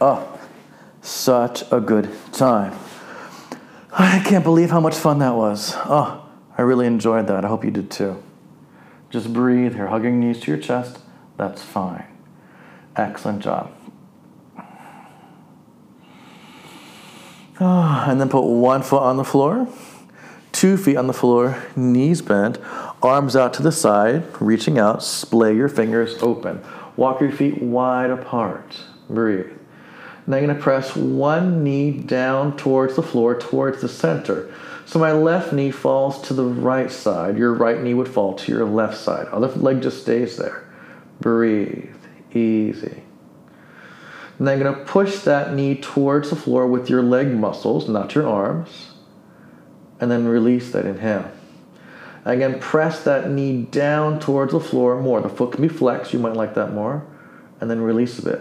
Oh, 0.00 0.40
such 1.02 1.62
a 1.70 1.80
good 1.80 2.10
time. 2.32 2.76
I 3.92 4.18
can't 4.24 4.44
believe 4.44 4.70
how 4.70 4.80
much 4.80 4.94
fun 4.94 5.20
that 5.20 5.36
was. 5.36 5.72
Oh, 5.76 6.25
I 6.58 6.62
really 6.62 6.86
enjoyed 6.86 7.26
that. 7.26 7.44
I 7.44 7.48
hope 7.48 7.64
you 7.64 7.70
did 7.70 7.90
too. 7.90 8.22
Just 9.10 9.32
breathe 9.32 9.74
here, 9.74 9.88
hugging 9.88 10.20
knees 10.20 10.40
to 10.40 10.50
your 10.50 10.60
chest. 10.60 10.98
That's 11.36 11.62
fine. 11.62 12.06
Excellent 12.96 13.42
job. 13.42 13.72
Oh, 17.58 18.04
and 18.06 18.20
then 18.20 18.28
put 18.28 18.42
one 18.42 18.82
foot 18.82 19.02
on 19.02 19.16
the 19.16 19.24
floor, 19.24 19.66
two 20.52 20.76
feet 20.76 20.96
on 20.96 21.06
the 21.06 21.14
floor, 21.14 21.62
knees 21.74 22.20
bent, 22.20 22.58
arms 23.02 23.34
out 23.34 23.54
to 23.54 23.62
the 23.62 23.72
side, 23.72 24.24
reaching 24.40 24.78
out, 24.78 25.02
splay 25.02 25.56
your 25.56 25.68
fingers 25.68 26.22
open. 26.22 26.62
Walk 26.96 27.20
your 27.20 27.32
feet 27.32 27.62
wide 27.62 28.10
apart. 28.10 28.76
Breathe. 29.08 29.52
Now 30.26 30.36
you're 30.36 30.46
going 30.46 30.56
to 30.56 30.62
press 30.62 30.96
one 30.96 31.62
knee 31.62 31.92
down 31.92 32.56
towards 32.56 32.96
the 32.96 33.02
floor, 33.02 33.38
towards 33.38 33.80
the 33.80 33.88
center. 33.88 34.52
So 34.86 35.00
my 35.00 35.10
left 35.10 35.52
knee 35.52 35.72
falls 35.72 36.22
to 36.28 36.34
the 36.34 36.44
right 36.44 36.90
side. 36.90 37.36
Your 37.36 37.52
right 37.52 37.82
knee 37.82 37.92
would 37.92 38.08
fall 38.08 38.34
to 38.34 38.52
your 38.52 38.64
left 38.64 38.96
side. 38.96 39.26
Other 39.28 39.48
leg 39.48 39.82
just 39.82 40.00
stays 40.00 40.36
there. 40.36 40.64
Breathe. 41.20 41.92
Easy. 42.32 43.02
Now 44.38 44.52
you're 44.52 44.62
going 44.62 44.74
to 44.76 44.84
push 44.84 45.18
that 45.20 45.54
knee 45.54 45.74
towards 45.74 46.30
the 46.30 46.36
floor 46.36 46.68
with 46.68 46.88
your 46.88 47.02
leg 47.02 47.34
muscles, 47.34 47.88
not 47.88 48.14
your 48.14 48.28
arms. 48.28 48.92
And 49.98 50.08
then 50.08 50.28
release 50.28 50.70
that. 50.70 50.86
Inhale. 50.86 51.32
Again, 52.24 52.60
press 52.60 53.02
that 53.02 53.28
knee 53.28 53.62
down 53.62 54.20
towards 54.20 54.52
the 54.52 54.60
floor 54.60 55.00
more. 55.00 55.20
The 55.20 55.28
foot 55.28 55.52
can 55.52 55.62
be 55.62 55.68
flexed. 55.68 56.12
You 56.12 56.20
might 56.20 56.34
like 56.34 56.54
that 56.54 56.72
more. 56.72 57.04
And 57.60 57.68
then 57.68 57.80
release 57.80 58.20
a 58.20 58.22
bit. 58.22 58.40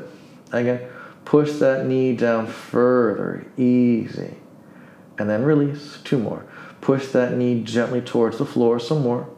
Again, 0.51 0.87
push 1.23 1.53
that 1.53 1.87
knee 1.87 2.15
down 2.15 2.45
further. 2.45 3.47
Easy. 3.57 4.35
And 5.17 5.29
then 5.29 5.43
release. 5.43 5.99
Two 6.03 6.19
more. 6.19 6.45
Push 6.81 7.07
that 7.07 7.35
knee 7.35 7.61
gently 7.63 8.01
towards 8.01 8.37
the 8.37 8.45
floor 8.45 8.79
some 8.79 9.01
more. 9.01 9.29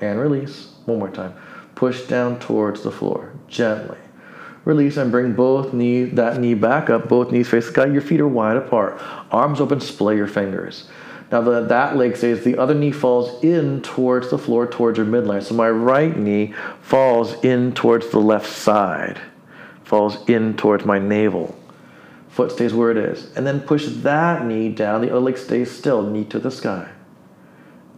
And 0.00 0.18
release. 0.18 0.74
One 0.86 0.98
more 0.98 1.10
time. 1.10 1.34
Push 1.74 2.06
down 2.06 2.38
towards 2.38 2.82
the 2.82 2.90
floor. 2.90 3.34
Gently. 3.48 3.98
Release 4.64 4.96
and 4.96 5.10
bring 5.10 5.32
both 5.32 5.72
knee 5.72 6.04
that 6.04 6.38
knee 6.38 6.54
back 6.54 6.90
up, 6.90 7.08
both 7.08 7.32
knees 7.32 7.48
face 7.48 7.66
the 7.66 7.72
sky. 7.72 7.86
Your 7.86 8.02
feet 8.02 8.20
are 8.20 8.28
wide 8.28 8.58
apart. 8.58 9.00
Arms 9.30 9.60
open, 9.60 9.80
splay 9.80 10.16
your 10.16 10.26
fingers. 10.26 10.88
Now 11.32 11.40
the, 11.40 11.64
that 11.66 11.96
leg 11.96 12.16
stays, 12.16 12.44
the 12.44 12.58
other 12.58 12.74
knee 12.74 12.92
falls 12.92 13.42
in 13.42 13.82
towards 13.82 14.30
the 14.30 14.38
floor, 14.38 14.66
towards 14.66 14.98
your 14.98 15.06
midline. 15.06 15.42
So 15.42 15.54
my 15.54 15.70
right 15.70 16.16
knee 16.16 16.54
falls 16.82 17.42
in 17.44 17.72
towards 17.72 18.10
the 18.10 18.18
left 18.18 18.50
side, 18.50 19.20
falls 19.84 20.28
in 20.28 20.56
towards 20.56 20.84
my 20.84 20.98
navel. 20.98 21.56
Foot 22.40 22.52
stays 22.52 22.72
where 22.72 22.90
it 22.90 22.96
is. 22.96 23.30
And 23.36 23.46
then 23.46 23.60
push 23.60 23.84
that 23.86 24.46
knee 24.46 24.70
down, 24.70 25.02
the 25.02 25.10
other 25.10 25.20
leg 25.20 25.36
stays 25.36 25.70
still, 25.70 26.00
knee 26.00 26.24
to 26.24 26.38
the 26.38 26.50
sky. 26.50 26.88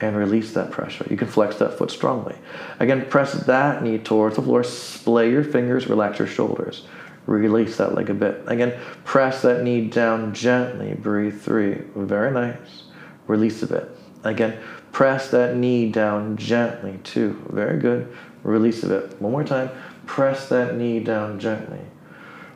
And 0.00 0.16
release 0.16 0.52
that 0.54 0.72
pressure. 0.72 1.06
You 1.08 1.16
can 1.16 1.28
flex 1.28 1.58
that 1.58 1.78
foot 1.78 1.92
strongly. 1.92 2.34
Again, 2.80 3.06
press 3.08 3.34
that 3.34 3.84
knee 3.84 3.98
towards 3.98 4.34
the 4.34 4.42
floor, 4.42 4.64
splay 4.64 5.30
your 5.30 5.44
fingers, 5.44 5.86
relax 5.86 6.18
your 6.18 6.26
shoulders. 6.26 6.88
Release 7.26 7.76
that 7.76 7.94
leg 7.94 8.10
a 8.10 8.14
bit. 8.14 8.42
Again, 8.48 8.76
press 9.04 9.42
that 9.42 9.62
knee 9.62 9.86
down 9.86 10.34
gently. 10.34 10.94
Breathe 10.94 11.40
three. 11.40 11.74
Very 11.94 12.32
nice. 12.32 12.82
Release 13.28 13.62
a 13.62 13.68
bit. 13.68 13.96
Again, 14.24 14.58
press 14.90 15.30
that 15.30 15.56
knee 15.56 15.92
down 15.92 16.36
gently. 16.36 16.98
Two. 17.04 17.40
Very 17.50 17.78
good. 17.78 18.12
Release 18.42 18.82
a 18.82 18.88
bit. 18.88 19.22
One 19.22 19.30
more 19.30 19.44
time. 19.44 19.70
Press 20.04 20.48
that 20.48 20.76
knee 20.76 20.98
down 20.98 21.38
gently. 21.38 21.78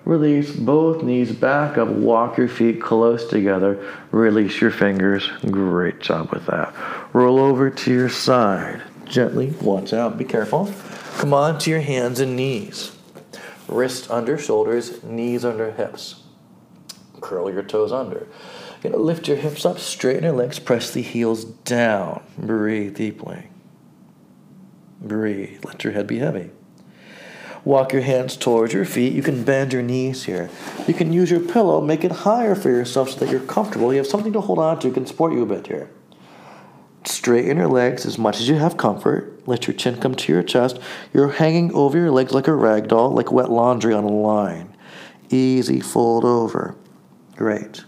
Release 0.07 0.55
both 0.55 1.03
knees 1.03 1.33
back 1.33 1.77
up. 1.77 1.89
Walk 1.89 2.39
your 2.39 2.47
feet 2.47 2.81
close 2.81 3.27
together. 3.27 3.85
Release 4.13 4.61
your 4.61 4.71
fingers. 4.71 5.29
Great 5.51 5.99
job 5.99 6.31
with 6.31 6.47
that. 6.47 6.73
Roll 7.13 7.41
over 7.41 7.71
to 7.71 7.93
your 7.93 8.09
side. 8.09 8.83
Gently. 9.05 9.53
Watch 9.61 9.93
out. 9.93 10.17
Be 10.17 10.25
careful. 10.25 10.73
Come 11.19 11.35
on 11.35 11.59
to 11.59 11.71
your 11.71 11.81
hands 11.81 12.21
and 12.21 12.37
knees. 12.37 12.97
Wrist 13.67 14.09
under 14.09 14.39
shoulders, 14.39 15.03
knees 15.03 15.45
under 15.45 15.73
hips. 15.73 16.23
curl 17.21 17.51
your 17.51 17.65
toes 17.65 17.91
under. 17.91 18.29
You 18.85 18.91
know, 18.91 18.99
lift 18.99 19.27
your 19.27 19.39
hips 19.39 19.67
up, 19.67 19.81
straighten 19.81 20.23
your 20.23 20.33
legs, 20.35 20.61
press 20.61 20.93
the 20.93 21.03
heels 21.03 21.45
down. 21.45 22.23
Breathe 22.39 22.95
deeply. 22.95 23.49
Breathe. 25.01 25.65
Let 25.65 25.83
your 25.83 25.95
head 25.95 26.07
be 26.07 26.19
heavy. 26.19 26.51
Walk 27.67 27.93
your 27.93 28.03
hands 28.03 28.37
towards 28.37 28.73
your 28.73 28.85
feet. 28.85 29.13
You 29.13 29.23
can 29.23 29.43
bend 29.43 29.73
your 29.73 29.83
knees 29.83 30.23
here. 30.23 30.49
You 30.87 30.95
can 30.95 31.13
use 31.13 31.33
your 31.33 31.41
pillow, 31.41 31.81
make 31.81 32.05
it 32.05 32.13
higher 32.13 32.55
for 32.55 32.71
yourself 32.71 33.11
so 33.11 33.19
that 33.19 33.29
you're 33.29 33.41
comfortable. 33.41 33.93
You 33.93 33.99
have 33.99 34.07
something 34.07 34.33
to 34.35 34.41
hold 34.41 34.61
on 34.61 34.79
to, 34.79 34.91
can 34.93 35.05
support 35.05 35.33
you 35.33 35.43
a 35.43 35.47
bit 35.47 35.67
here. 35.67 35.91
Straighten 37.05 37.57
your 37.57 37.67
legs 37.67 38.07
as 38.07 38.19
much 38.19 38.39
as 38.39 38.49
you 38.49 38.55
have 38.55 38.77
comfort. 38.77 39.43
Let 39.49 39.67
your 39.67 39.75
chin 39.75 40.01
come 40.01 40.15
to 40.15 40.33
your 40.33 40.45
chest. 40.45 40.79
You're 41.13 41.33
hanging 41.33 41.75
over 41.75 41.99
your 41.99 42.13
legs 42.13 42.31
like 42.31 42.47
a 42.47 42.55
rag 42.55 42.87
doll, 42.87 43.11
like 43.11 43.33
wet 43.33 43.51
laundry 43.51 43.93
on 43.93 44.05
a 44.05 44.13
line. 44.13 44.77
Easy 45.31 45.81
fold 45.81 46.25
over. 46.25 46.77
Great. 47.35 47.85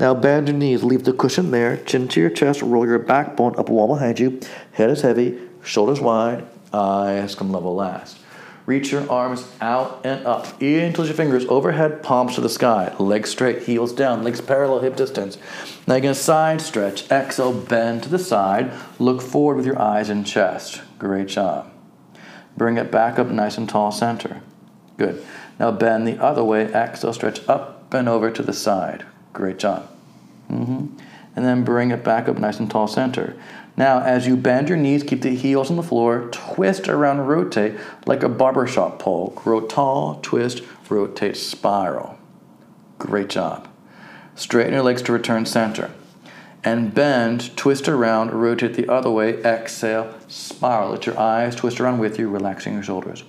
Now 0.00 0.14
bend 0.14 0.48
your 0.48 0.56
knees, 0.56 0.82
leave 0.82 1.04
the 1.04 1.12
cushion 1.12 1.52
there, 1.52 1.76
chin 1.76 2.08
to 2.08 2.20
your 2.20 2.30
chest, 2.30 2.62
roll 2.62 2.84
your 2.84 2.98
backbone 2.98 3.54
up 3.60 3.68
a 3.68 3.72
wall 3.72 3.86
behind 3.86 4.18
you. 4.18 4.40
Head 4.72 4.90
is 4.90 5.02
heavy, 5.02 5.40
shoulders 5.62 6.00
wide, 6.00 6.44
eyes 6.72 7.36
come 7.36 7.52
level 7.52 7.76
last. 7.76 8.18
Reach 8.66 8.92
your 8.92 9.10
arms 9.10 9.46
out 9.60 10.00
and 10.04 10.26
up. 10.26 10.62
Interlace 10.62 11.08
your 11.08 11.16
fingers 11.16 11.44
overhead, 11.46 12.02
palms 12.02 12.34
to 12.34 12.40
the 12.40 12.48
sky. 12.48 12.94
Legs 12.98 13.28
straight, 13.28 13.64
heels 13.64 13.92
down, 13.92 14.24
legs 14.24 14.40
parallel, 14.40 14.80
hip 14.80 14.96
distance. 14.96 15.36
Now 15.86 15.94
you're 15.94 16.02
going 16.02 16.14
to 16.14 16.20
side 16.20 16.62
stretch. 16.62 17.10
Exhale, 17.10 17.52
bend 17.52 18.04
to 18.04 18.08
the 18.08 18.18
side. 18.18 18.72
Look 18.98 19.20
forward 19.20 19.58
with 19.58 19.66
your 19.66 19.78
eyes 19.78 20.08
and 20.08 20.26
chest. 20.26 20.80
Great 20.98 21.28
job. 21.28 21.70
Bring 22.56 22.78
it 22.78 22.90
back 22.90 23.18
up 23.18 23.26
nice 23.26 23.58
and 23.58 23.68
tall 23.68 23.92
center. 23.92 24.40
Good. 24.96 25.22
Now 25.58 25.70
bend 25.70 26.08
the 26.08 26.22
other 26.22 26.42
way. 26.42 26.64
Exhale, 26.72 27.12
stretch 27.12 27.46
up 27.46 27.92
and 27.92 28.08
over 28.08 28.30
to 28.30 28.42
the 28.42 28.54
side. 28.54 29.04
Great 29.34 29.58
job. 29.58 29.90
Mm-hmm. 30.50 30.98
And 31.36 31.44
then 31.44 31.64
bring 31.64 31.90
it 31.90 32.02
back 32.02 32.28
up 32.28 32.38
nice 32.38 32.58
and 32.58 32.70
tall 32.70 32.88
center. 32.88 33.36
Now, 33.76 34.00
as 34.00 34.26
you 34.26 34.36
bend 34.36 34.68
your 34.68 34.78
knees, 34.78 35.02
keep 35.02 35.22
the 35.22 35.34
heels 35.34 35.68
on 35.68 35.76
the 35.76 35.82
floor, 35.82 36.28
twist 36.30 36.88
around, 36.88 37.26
rotate 37.26 37.74
like 38.06 38.22
a 38.22 38.28
barbershop 38.28 39.00
pole. 39.00 39.32
Grow 39.34 39.60
tall, 39.62 40.20
twist, 40.22 40.62
rotate, 40.88 41.36
spiral. 41.36 42.16
Great 42.98 43.28
job. 43.28 43.68
Straighten 44.36 44.74
your 44.74 44.82
legs 44.82 45.02
to 45.02 45.12
return 45.12 45.44
center. 45.44 45.90
And 46.62 46.94
bend, 46.94 47.54
twist 47.56 47.88
around, 47.88 48.32
rotate 48.32 48.74
the 48.74 48.88
other 48.88 49.10
way, 49.10 49.42
exhale, 49.42 50.14
spiral. 50.28 50.92
Let 50.92 51.06
your 51.06 51.18
eyes 51.18 51.56
twist 51.56 51.80
around 51.80 51.98
with 51.98 52.18
you, 52.18 52.28
relaxing 52.28 52.74
your 52.74 52.82
shoulders. 52.82 53.24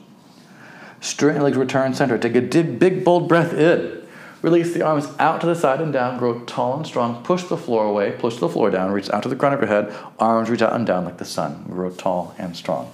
Straighten 1.02 1.42
your 1.42 1.46
legs, 1.46 1.58
return 1.58 1.94
center. 1.94 2.18
Take 2.18 2.36
a 2.36 2.42
big, 2.42 3.04
bold 3.04 3.28
breath 3.28 3.54
in. 3.54 4.05
Release 4.42 4.74
the 4.74 4.82
arms 4.84 5.08
out 5.20 5.42
to 5.42 5.48
the 5.48 5.56
side 5.56 5.82
and 5.82 5.92
down. 5.92 6.18
Grow 6.18 6.40
tall 6.42 6.78
and 6.78 6.86
strong. 6.86 7.24
Push 7.24 7.46
the 7.46 7.58
floor 7.58 7.86
away. 7.86 8.12
Push 8.12 8.38
the 8.38 8.50
floor 8.50 8.70
down. 8.70 8.92
Reach 8.92 9.10
out 9.10 9.24
to 9.24 9.30
the 9.30 9.36
crown 9.36 9.54
of 9.54 9.60
your 9.60 9.68
head. 9.68 9.94
Arms 10.20 10.50
reach 10.50 10.62
out 10.62 10.74
and 10.74 10.86
down 10.86 11.06
like 11.06 11.18
the 11.18 11.26
sun. 11.26 11.66
Grow 11.70 11.92
tall 11.92 12.36
and 12.38 12.56
strong. 12.56 12.92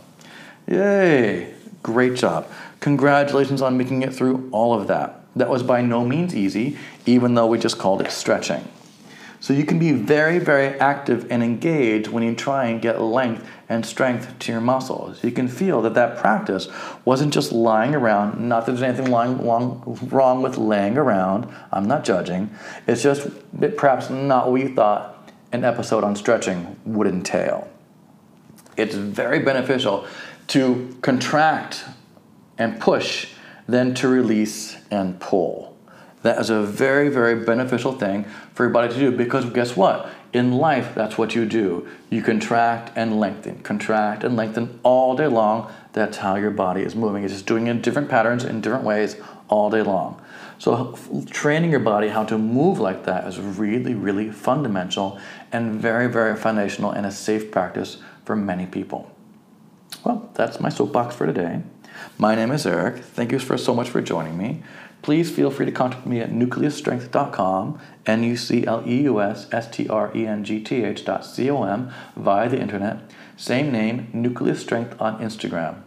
Yay! 0.68 1.54
Great 1.84 2.16
job. 2.16 2.48
Congratulations 2.80 3.62
on 3.62 3.78
making 3.78 4.02
it 4.02 4.14
through 4.14 4.50
all 4.52 4.74
of 4.74 4.88
that. 4.88 5.22
That 5.36 5.50
was 5.50 5.64
by 5.64 5.82
no 5.82 6.06
means 6.06 6.36
easy, 6.36 6.78
even 7.06 7.34
though 7.34 7.48
we 7.48 7.58
just 7.58 7.78
called 7.78 8.02
it 8.02 8.12
stretching. 8.12 8.68
So 9.42 9.54
you 9.54 9.66
can 9.66 9.80
be 9.80 9.92
very, 9.92 10.38
very 10.38 10.80
active 10.80 11.26
and 11.32 11.44
engaged 11.44 12.08
when 12.10 12.22
you 12.22 12.36
try 12.36 12.66
and 12.66 12.80
get 12.80 13.02
length 13.02 13.44
and 13.68 13.84
strength 13.84 14.38
to 14.38 14.52
your 14.52 14.62
muscles. 14.62 15.24
You 15.24 15.32
can 15.32 15.48
feel 15.48 15.82
that 15.82 15.96
that 15.96 16.20
practice 16.20 16.68
wasn't 17.06 17.34
just 17.34 17.52
lying 17.52 17.96
around. 17.96 18.40
Not 18.48 18.68
that 18.68 18.74
there's 18.74 18.84
anything 18.84 19.12
wrong 19.12 20.42
with 20.44 20.58
laying 20.60 20.96
around. 20.96 21.52
I'm 21.72 21.88
not 21.88 22.04
judging. 22.04 22.52
It's 22.86 23.02
just 23.02 23.30
perhaps 23.78 24.12
not 24.12 24.52
what 24.52 24.62
you 24.62 24.76
thought 24.76 25.32
an 25.52 25.64
episode 25.66 26.04
on 26.04 26.16
stretching 26.16 26.80
would 26.86 27.08
entail. 27.08 27.68
It's 28.78 28.94
very 28.94 29.40
beneficial 29.40 30.06
to 30.50 30.96
contract 31.02 31.84
and 32.60 32.80
push, 32.80 33.30
then 33.68 33.96
to 33.96 34.08
release 34.08 34.78
and 34.92 35.20
pull. 35.20 35.71
That 36.24 36.40
is 36.40 36.50
a 36.50 36.62
very, 36.62 37.10
very 37.10 37.44
beneficial 37.44 37.94
thing 37.94 38.26
for 38.54 38.64
your 38.64 38.72
body 38.72 38.94
to 38.94 39.00
do 39.00 39.12
because 39.12 39.46
guess 39.46 39.76
what? 39.76 40.10
In 40.34 40.54
life, 40.54 40.94
that's 40.96 41.18
what 41.18 41.36
you 41.36 41.46
do. 41.46 41.88
You 42.10 42.22
contract 42.22 42.92
and 42.96 43.20
lengthen, 43.20 43.60
contract 43.64 44.24
and 44.24 44.36
lengthen 44.36 44.80
all 44.84 45.16
day 45.16 45.28
long. 45.28 45.72
That's 45.94 46.18
how 46.18 46.36
your 46.36 46.52
body 46.52 46.84
is 46.84 46.96
moving. 46.96 47.24
It's 47.24 47.34
just 47.34 47.48
doing 47.48 47.68
it 47.68 47.72
in 47.72 47.82
different 47.82 48.08
patterns, 48.08 48.46
in 48.46 48.62
different 48.62 48.86
ways, 48.86 49.18
all 49.50 49.70
day 49.70 49.82
long. 49.82 50.22
So, 50.58 50.98
training 51.32 51.72
your 51.72 51.80
body 51.80 52.10
how 52.10 52.24
to 52.26 52.38
move 52.38 52.80
like 52.80 53.04
that 53.06 53.28
is 53.28 53.40
really, 53.40 53.96
really 53.96 54.30
fundamental 54.30 55.20
and 55.52 55.74
very, 55.74 56.08
very 56.08 56.38
foundational 56.38 56.92
and 56.92 57.06
a 57.06 57.12
safe 57.12 57.50
practice 57.52 57.98
for 58.26 58.36
many 58.36 58.68
people. 58.68 59.12
Well, 60.06 60.30
that's 60.36 60.60
my 60.60 60.70
soapbox 60.70 61.16
for 61.16 61.26
today. 61.26 61.64
My 62.18 62.36
name 62.36 62.52
is 62.52 62.66
Eric. 62.68 62.98
Thank 63.04 63.32
you 63.32 63.40
for 63.40 63.58
so 63.58 63.74
much 63.74 63.90
for 63.90 64.02
joining 64.02 64.38
me 64.38 64.62
please 65.02 65.32
feel 65.32 65.52
free 65.52 65.66
to 65.66 65.72
contact 65.72 66.06
me 66.06 66.20
at 66.20 66.32
nucleusstrength.com, 66.32 67.80
N 68.06 68.24
U 68.24 68.38
C 68.38 68.66
L 68.66 68.84
E 68.88 69.02
U 69.04 69.22
S 69.22 69.48
S 69.52 69.70
T 69.70 69.88
R 69.88 70.12
E 70.16 70.26
N 70.26 70.44
G 70.44 70.62
T 70.62 70.84
H 70.84 71.06
dot 71.06 71.26
C 71.26 71.50
O 71.50 71.64
M, 71.64 71.92
via 72.16 72.50
the 72.50 72.60
internet. 72.60 73.00
Same 73.38 73.72
name, 73.72 74.10
Nucleus 74.14 74.62
Strength 74.62 75.00
on 75.00 75.20
Instagram. 75.20 75.84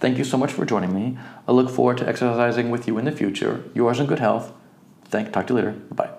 Thank 0.00 0.16
you 0.16 0.24
so 0.24 0.36
much 0.36 0.52
for 0.52 0.64
joining 0.64 0.94
me. 0.94 1.18
I 1.46 1.52
look 1.52 1.70
forward 1.70 1.98
to 1.98 2.08
exercising 2.08 2.70
with 2.70 2.86
you 2.86 2.98
in 2.98 3.04
the 3.04 3.12
future. 3.12 3.64
Yours 3.74 3.98
in 3.98 4.06
good 4.06 4.20
health. 4.20 4.52
Thank. 5.04 5.32
Talk 5.32 5.48
to 5.48 5.54
you 5.54 5.56
later. 5.56 5.72
Bye. 5.90 6.17